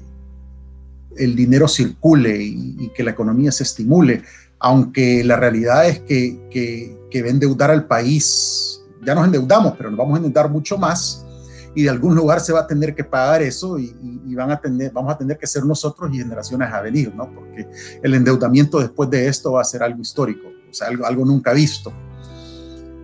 [1.16, 4.22] el dinero circule y, que la economía se estimule,
[4.60, 9.98] aunque la realidad es que, que, que endeudar al país, ya nos endeudamos, pero nos
[9.98, 11.26] vamos a endeudar mucho más
[11.74, 13.94] y de algún lugar se va a tener que pagar eso y,
[14.34, 17.30] van a tener, vamos a tener que ser nosotros y generaciones a venir, ¿no?
[17.32, 17.68] Porque
[18.02, 21.52] el endeudamiento después de esto va a ser algo histórico, o sea, algo, algo nunca
[21.52, 21.92] visto.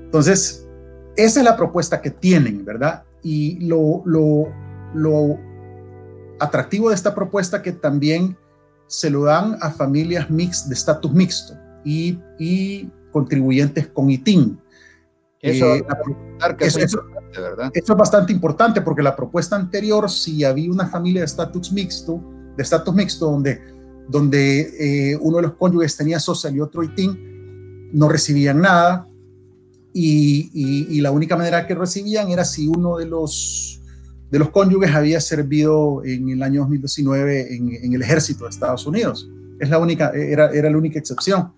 [0.05, 0.67] Entonces,
[1.17, 3.05] esa es la propuesta que tienen, ¿verdad?
[3.23, 4.49] Y lo, lo,
[4.95, 5.39] lo
[6.41, 8.37] atractivo de esta propuesta que también
[8.87, 11.55] se lo dan a familias mix, de estatus mixto
[11.85, 14.59] y, y contribuyentes con ITIN.
[15.41, 15.85] Eso, eh,
[16.61, 17.01] eso,
[17.73, 22.23] esto es bastante importante porque la propuesta anterior, si había una familia de estatus mixto,
[22.57, 23.61] de estatus mixto donde,
[24.09, 29.09] donde eh, uno de los cónyuges tenía social y otro ITIN, no recibían nada
[29.93, 33.81] y, la única manera que recibían era si uno de los,
[34.31, 39.29] de los cónyuges había servido en el año 2019 en, el ejército de Estados Unidos.
[39.59, 41.53] Es la única, era, era la única excepción.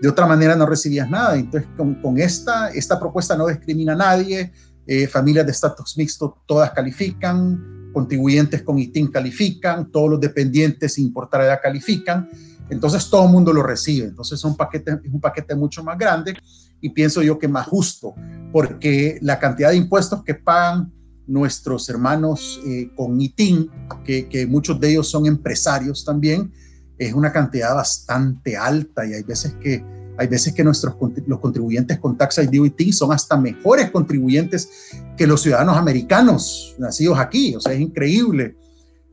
[0.00, 1.36] De otra manera no recibías nada.
[1.36, 4.52] Entonces, con, con esta, esta propuesta no discrimina a nadie,
[4.92, 11.06] eh, familias de estatus mixto todas califican, contribuyentes con ITIN califican, todos los dependientes sin
[11.06, 12.28] importar califican,
[12.68, 16.34] entonces todo el mundo lo recibe, entonces son paquetes, es un paquete mucho más grande
[16.80, 18.16] y pienso yo que más justo,
[18.50, 20.92] porque la cantidad de impuestos que pagan
[21.24, 23.70] nuestros hermanos eh, con ITIN,
[24.04, 26.52] que, que muchos de ellos son empresarios también,
[26.98, 29.84] es una cantidad bastante alta y hay veces que
[30.20, 30.94] hay veces que nuestros
[31.26, 37.54] los contribuyentes con Tax ID son hasta mejores contribuyentes que los ciudadanos americanos nacidos aquí.
[37.56, 38.54] O sea, es increíble.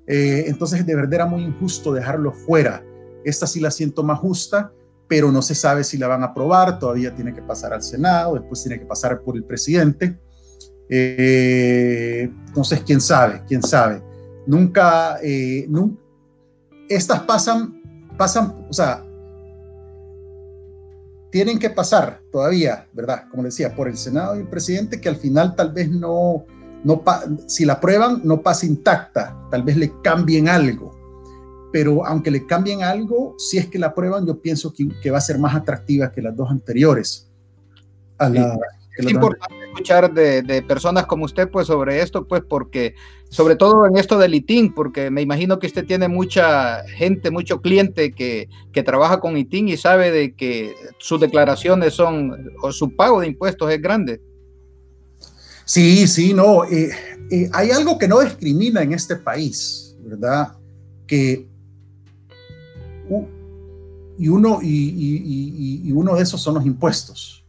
[0.06, 2.84] Eh, entonces, de verdad era muy injusto dejarlo fuera.
[3.24, 4.74] Esta sí la siento más justa,
[5.08, 6.78] pero no se sabe si la van a aprobar.
[6.78, 10.20] Todavía tiene que pasar al Senado, después tiene que pasar por el presidente.
[10.90, 14.04] Eh, entonces, quién sabe, quién sabe.
[14.46, 16.02] Nunca, eh, nunca,
[16.90, 17.82] estas pasan,
[18.18, 19.07] pasan, o sea,
[21.32, 23.26] tienen que pasar todavía, ¿verdad?
[23.30, 26.46] Como decía, por el Senado y el presidente, que al final tal vez no,
[26.84, 27.04] no
[27.48, 30.96] si la aprueban, no pasa intacta, tal vez le cambien algo.
[31.72, 35.18] Pero aunque le cambien algo, si es que la aprueban, yo pienso que, que va
[35.18, 37.30] a ser más atractiva que las dos anteriores.
[38.18, 38.58] A la,
[38.98, 42.96] es importante escuchar de, personas como usted, pues, sobre esto, pues, porque,
[43.30, 47.62] sobre todo en esto del ITIN, porque me imagino que usted tiene mucha gente, mucho
[47.62, 52.96] cliente que, que trabaja con ITIN y sabe de que sus declaraciones son, o su
[52.96, 54.22] pago de impuestos es grande.
[55.66, 56.64] Sí, sí, no.
[56.66, 56.90] Eh,
[57.30, 60.54] eh, hay algo que no discrimina en este país, ¿verdad?
[61.06, 61.48] Que
[64.20, 67.47] y uno, y, y, uno de esos son los impuestos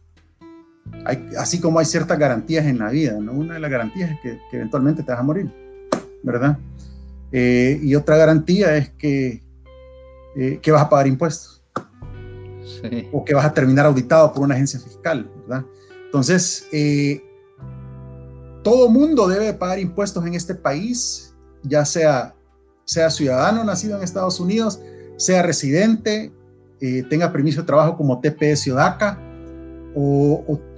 [1.37, 3.33] así como hay ciertas garantías en la vida, ¿no?
[3.33, 5.51] Una de las garantías es que, eventualmente te vas a morir,
[6.23, 6.57] ¿verdad?
[7.31, 9.41] Eh, y otra garantía es que,
[10.35, 11.63] eh, que vas a pagar impuestos.
[13.11, 15.65] O que vas a terminar auditado por una agencia fiscal, ¿verdad?
[16.05, 17.21] Entonces, eh,
[18.63, 22.35] todo mundo debe pagar impuestos en este país, ya sea,
[22.85, 24.79] sea ciudadano nacido en Estados Unidos,
[25.17, 26.31] sea residente,
[27.09, 29.19] tenga permiso de trabajo como TPS o DACA,
[29.93, 30.68] o, o,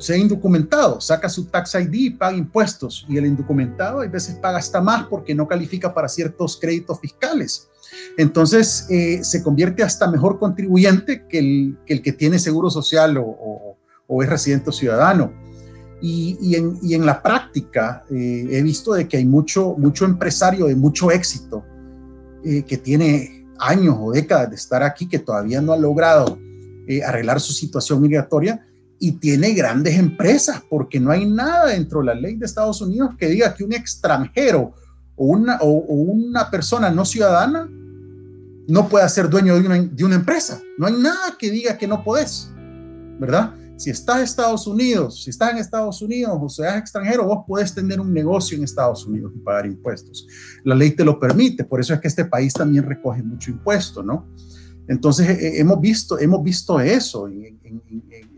[0.00, 3.06] sea indocumentado, saca su tax ID y paga impuestos.
[3.08, 7.68] Y el indocumentado a veces paga hasta más porque no califica para ciertos créditos fiscales.
[8.16, 11.38] Entonces eh, se convierte hasta mejor contribuyente que
[11.86, 13.76] el que, tiene seguro social o,
[14.22, 15.32] es residente o ciudadano.
[16.00, 21.10] Y, en, la práctica eh, he visto de que hay mucho, mucho empresario de mucho
[21.10, 21.64] éxito
[22.44, 26.38] eh, que tiene años o décadas de estar aquí que todavía no ha logrado
[27.06, 28.66] arreglar su situación migratoria
[28.98, 33.10] y tiene grandes empresas, porque no hay nada dentro de la ley de Estados Unidos
[33.18, 34.74] que diga que un extranjero
[35.16, 37.68] o una, o, una persona no ciudadana
[38.66, 40.60] no pueda ser dueño de una, de una empresa.
[40.78, 42.50] No hay nada que diga que no podés,
[43.18, 43.54] ¿verdad?
[43.76, 47.74] Si estás en Estados Unidos, si estás en Estados Unidos o seas extranjero, vos podés
[47.74, 50.26] tener un negocio en Estados Unidos y pagar impuestos.
[50.62, 54.02] La ley te lo permite, por eso es que este país también recoge mucho impuesto,
[54.02, 54.28] ¿no?
[54.88, 57.54] Entonces eh, eh, hemos visto, hemos visto eso en,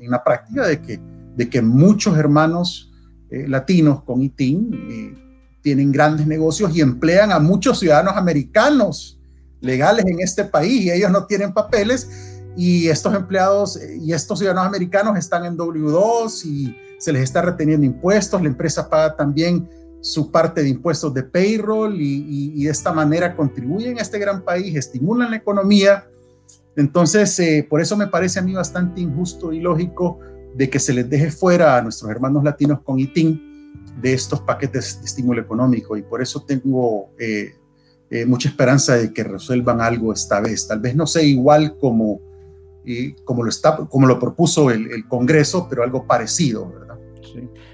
[0.08, 1.00] la práctica de que,
[1.36, 2.92] de que muchos hermanos
[3.28, 5.18] eh, latinos con ITIN
[5.60, 9.20] tienen grandes negocios y emplean a muchos ciudadanos americanos
[9.60, 14.68] legales en este país y ellos no tienen papeles y estos empleados y estos ciudadanos
[14.68, 19.68] americanos están en W2 y se les está reteniendo impuestos, la empresa paga también
[20.00, 24.44] su parte de impuestos de payroll y, y de esta manera contribuyen a este gran
[24.44, 26.06] país, estimulan la economía
[26.76, 30.20] entonces, eh, por eso me parece a mí bastante injusto y lógico
[30.54, 35.00] de que se les deje fuera a nuestros hermanos latinos con ITIN de estos paquetes
[35.00, 37.54] de estímulo económico y por eso tengo eh,
[38.10, 40.68] eh, mucha esperanza de que resuelvan algo esta vez.
[40.68, 42.20] Tal vez no sea igual como,
[43.24, 43.42] como,
[44.06, 46.98] lo, propuso el, Congreso, pero algo parecido, ¿verdad?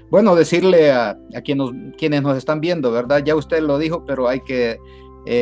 [0.09, 3.21] Bueno, decirle a, quienes nos están viendo, ¿verdad?
[3.23, 4.79] Ya usted lo dijo, pero hay que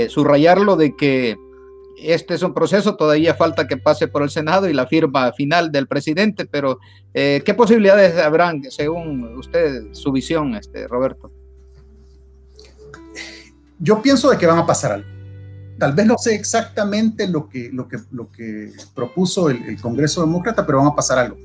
[0.09, 1.37] subrayarlo de que
[2.01, 5.71] este es un proceso, todavía falta que pase por el Senado y la firma final
[5.71, 6.79] del presidente, pero
[7.13, 11.31] eh, ¿qué posibilidades habrán según usted, su visión, este, Roberto?
[13.79, 15.09] Yo pienso de que van a pasar algo.
[15.77, 20.65] Tal vez no sé exactamente lo que, lo que, lo que propuso el, Congreso Demócrata,
[20.65, 21.37] pero van a pasar algo.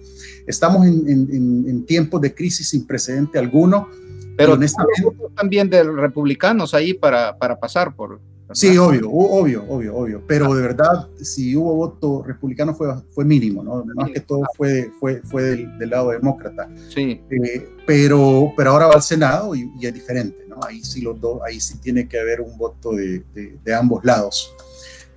[0.47, 3.89] Estamos en, tiempos de crisis sin precedente alguno.
[4.37, 5.03] Pero honestamente,
[5.35, 8.21] también de republicanos ahí para, para pasar por,
[8.53, 10.23] Sí, obvio, obvio, obvio, obvio.
[10.27, 13.85] Pero de verdad, si hubo voto republicano fue, fue mínimo, ¿no?
[13.95, 16.69] Más que todo fue, fue, fue del, lado demócrata.
[16.95, 17.21] Sí.
[17.31, 20.61] Eh, pero, pero ahora va al Senado y, es diferente, ¿no?
[20.63, 24.55] Ahí sí los dos, ahí sí tiene que haber un voto de, de, ambos lados.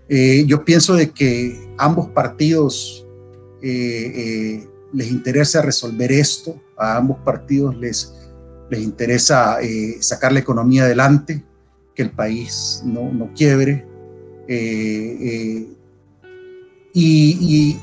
[0.07, 3.05] Eh, yo pienso de que ambos partidos
[3.61, 8.15] eh, les interesa resolver esto, a ambos partidos les,
[8.71, 9.57] les interesa
[9.99, 11.43] sacar la economía adelante,
[11.99, 13.85] que el país no, no quiebre.
[14.47, 15.67] Eh, eh,
[16.93, 17.77] y,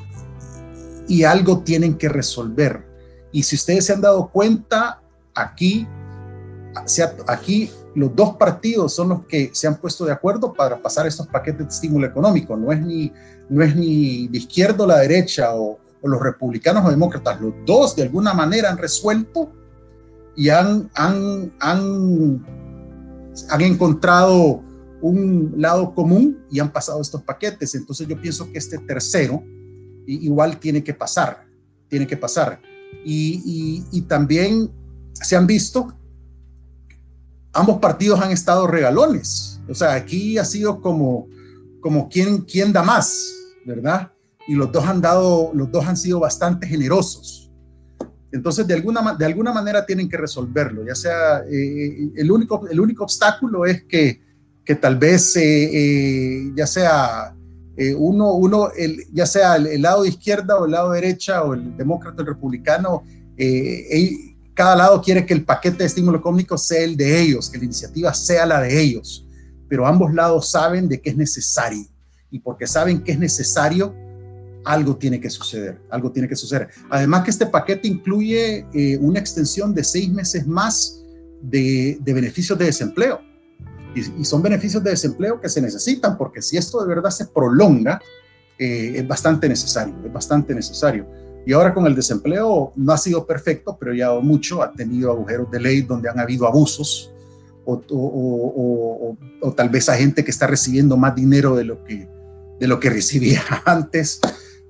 [1.06, 2.82] y, algo tienen que resolver.
[3.30, 5.02] Y si ustedes se han dado cuenta,
[5.34, 5.86] aquí,
[7.26, 11.26] aquí los dos partidos son los que se han puesto de acuerdo para pasar estos
[11.26, 12.56] paquetes de estímulo económico.
[12.56, 13.12] No es ni,
[13.50, 17.38] no es ni de izquierda o la derecha o, o los republicanos o demócratas.
[17.38, 19.52] Los dos de alguna manera han resuelto
[20.34, 22.55] y han, han, han
[23.50, 24.62] han encontrado
[25.00, 27.74] un lado común y han pasado estos paquetes.
[27.74, 29.42] Entonces yo pienso que este tercero
[30.06, 31.46] igual tiene que pasar,
[31.88, 32.60] tiene que pasar.
[33.04, 34.70] Y, también
[35.12, 35.92] se han visto,
[37.52, 39.60] ambos partidos han estado regalones.
[39.68, 41.28] O sea, aquí ha sido como,
[41.80, 43.32] como quién, quién da más,
[43.64, 44.12] ¿verdad?
[44.48, 47.45] Y los dos han dado, los dos han sido bastante generosos.
[48.32, 52.66] Entonces, de alguna, de alguna manera tienen que resolverlo, ya sea, eh, eh, el, único,
[52.68, 54.20] el único obstáculo es que,
[54.64, 57.32] que tal vez, eh, ya sea
[57.98, 61.52] uno, uno el, ya sea el, lado de izquierda o el lado de derecha o
[61.52, 63.04] el demócrata o el republicano,
[64.54, 67.64] cada lado quiere que el paquete de estímulo económico sea el de ellos, que la
[67.64, 69.26] iniciativa sea la de ellos,
[69.68, 71.86] pero ambos lados saben de que es necesario
[72.30, 73.94] y porque saben que es necesario,
[74.66, 76.68] algo tiene que suceder, algo tiene que suceder.
[76.90, 81.04] Además que este paquete incluye eh, una extensión de seis meses más
[81.40, 83.20] de, beneficios de desempleo.
[83.94, 88.00] Y, son beneficios de desempleo que se necesitan, porque si esto de verdad se prolonga,
[88.58, 91.06] eh, es bastante necesario, es bastante necesario.
[91.46, 95.48] Y ahora con el desempleo no ha sido perfecto, pero ya mucho, ha tenido agujeros
[95.50, 97.12] de ley donde han habido abusos,
[97.64, 99.16] o,
[99.56, 102.08] tal vez a gente que está recibiendo más dinero de lo que,
[102.60, 104.20] de lo que recibía antes,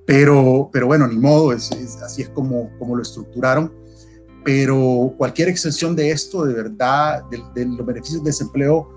[0.07, 1.71] pero, pero bueno, ni modo, es,
[2.03, 3.73] así es como, como lo estructuraron.
[4.45, 8.89] Pero cualquier extensión de esto, de verdad, de, los beneficios de desempleo,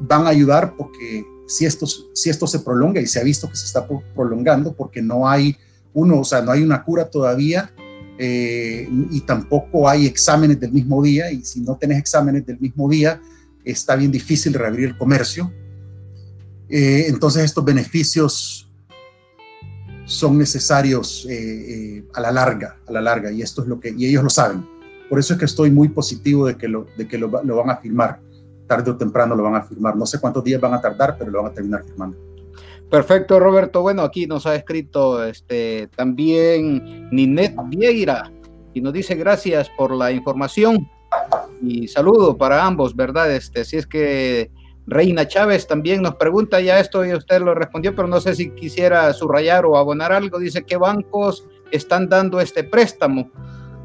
[0.00, 3.56] van a ayudar porque si esto, si esto se prolonga y se ha visto que
[3.56, 5.56] se está prolongando porque no hay
[5.92, 7.72] uno, o sea, no hay una cura todavía
[8.16, 12.88] eh, y tampoco hay exámenes del mismo día y si no tenés exámenes del mismo
[12.88, 13.20] día,
[13.64, 15.52] está bien difícil reabrir el comercio.
[16.68, 18.63] Eh, entonces estos beneficios
[20.04, 24.06] son necesarios eh, a la larga, a la larga, y esto es lo que, y
[24.06, 24.66] ellos lo saben.
[25.08, 27.70] Por eso es que estoy muy positivo de que lo, de que lo, lo van
[27.70, 28.20] a firmar,
[28.66, 29.96] tarde o temprano lo van a firmar.
[29.96, 32.16] No sé cuántos días van a tardar, pero lo van a terminar firmando.
[32.90, 33.82] Perfecto, Roberto.
[33.82, 38.30] Bueno, aquí nos ha escrito este, también Ninet Vieira
[38.72, 40.88] y nos dice gracias por la información
[41.62, 43.32] y saludo para ambos, ¿verdad?
[43.32, 44.50] Este, así es que
[44.86, 48.50] Reina Chávez también nos pregunta ya esto y usted lo respondió, pero no sé si
[48.50, 50.38] quisiera subrayar o abonar algo.
[50.38, 53.30] Dice qué bancos están dando este préstamo.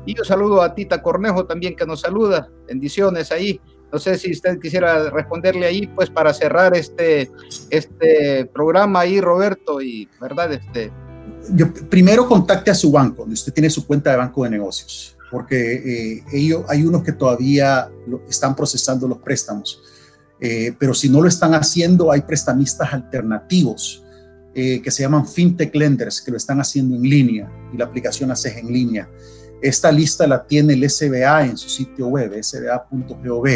[0.05, 2.49] Y yo saludo a Tita Cornejo también que nos saluda.
[2.67, 3.61] Bendiciones ahí.
[3.91, 7.31] No sé si usted quisiera responderle ahí, pues para cerrar este,
[7.69, 10.91] este programa ahí, Roberto, y verdad, este.
[11.89, 15.73] Primero contacte a su banco, donde usted tiene su cuenta de banco de negocios, porque
[15.73, 17.89] eh, ellos, hay unos que todavía
[18.29, 19.81] están procesando los préstamos,
[20.41, 24.03] eh, pero si no lo están haciendo, hay prestamistas alternativos
[24.53, 28.31] eh, que se llaman fintech lenders, que lo están haciendo en línea y la aplicación
[28.31, 29.09] hace en línea.
[29.61, 33.47] Esta lista la tiene el SBA en su sitio web, sba.gov.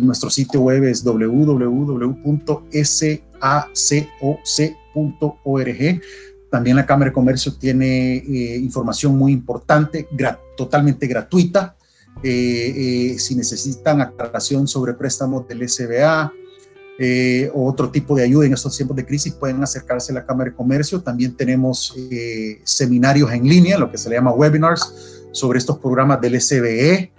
[0.00, 1.62] nuestro sitio web es www.sacoc.org.
[6.52, 10.06] También la Cámara de Comercio tiene eh, información muy importante,
[10.54, 11.76] totalmente gratuita.
[12.22, 16.30] Eh, eh, si necesitan aclaración sobre préstamos del SBA
[17.54, 20.50] o otro tipo de ayuda en estos tiempos de crisis, pueden acercarse a la Cámara
[20.50, 21.00] de Comercio.
[21.00, 21.96] También tenemos
[22.64, 27.12] seminarios en línea, lo que se le llama webinars, sobre estos programas del SBE,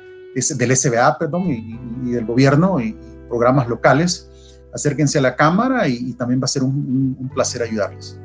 [0.55, 2.95] del SBA, perdón, y, del gobierno y
[3.27, 4.29] programas locales.
[4.71, 8.15] Acérquense a la Cámara y, también va a ser un placer ayudarles.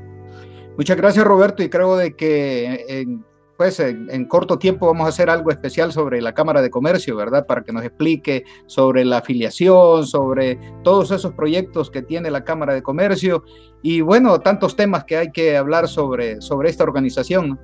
[0.78, 3.24] Muchas gracias Roberto y creo de que en,
[3.56, 7.46] pues en, corto tiempo vamos a hacer algo especial sobre la Cámara de Comercio, ¿verdad?
[7.46, 12.74] Para que nos explique sobre la afiliación, sobre todos esos proyectos que tiene la Cámara
[12.74, 13.42] de Comercio
[13.82, 17.58] y bueno, tantos temas que hay que hablar sobre, sobre esta organización.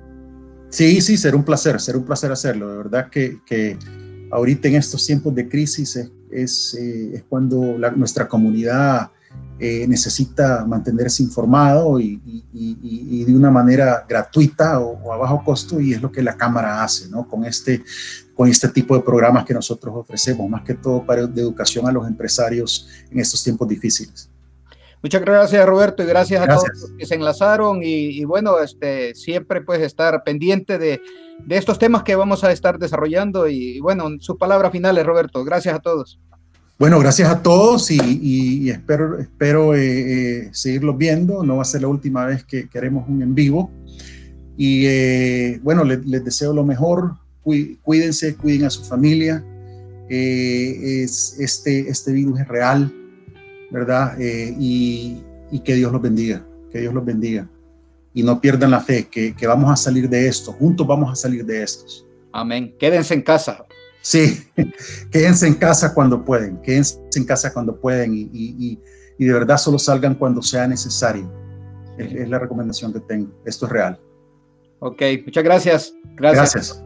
[0.67, 2.69] Sí, sí, será un placer, será un placer hacerlo.
[2.69, 3.77] De verdad que, que
[4.29, 9.11] ahorita en estos tiempos de crisis es, es, eh, cuando nuestra comunidad
[9.57, 12.19] eh, necesita mantenerse informado y,
[13.25, 17.07] de una manera gratuita o, a bajo costo y es lo que la Cámara hace,
[17.09, 17.25] ¿no?
[17.27, 17.81] Con este,
[18.33, 21.91] con este tipo de programas que nosotros ofrecemos, más que todo para de educación a
[21.93, 24.29] los empresarios en estos tiempos difíciles.
[25.01, 29.61] Muchas gracias Roberto y gracias, a todos los que se enlazaron y, bueno, este, siempre
[29.61, 31.01] pues estar pendiente de,
[31.45, 35.75] de, estos temas que vamos a estar desarrollando y, bueno, sus palabras finales Roberto, gracias
[35.75, 36.19] a todos.
[36.77, 41.41] Bueno, gracias a todos y, espero, espero eh, eh, seguirlos viendo.
[41.41, 43.71] No va a ser la última vez que, queremos un en vivo.
[44.57, 47.15] Y eh, bueno, les, deseo lo mejor.
[47.43, 49.41] Cuídense, cuiden a su familia.
[50.09, 52.93] es, este, este virus es real,
[53.71, 54.17] ¿verdad?
[54.19, 55.21] Y,
[55.63, 57.47] que Dios los bendiga, que Dios los bendiga.
[58.13, 60.51] Y no pierdan la fe, que, que vamos a salir de esto.
[60.51, 62.05] Juntos vamos a salir de estos.
[62.33, 62.75] Amén.
[62.77, 63.65] Quédense en casa.
[64.05, 64.47] Sí,
[65.11, 68.79] quédense en casa cuando pueden, quédense en casa cuando pueden y,
[69.17, 71.27] de verdad solo salgan cuando sea necesario.
[71.97, 73.31] Es, la recomendación que tengo.
[73.45, 73.99] Esto es real.
[74.77, 75.93] Ok, muchas gracias.
[76.15, 76.53] Gracias.
[76.53, 76.84] gracias.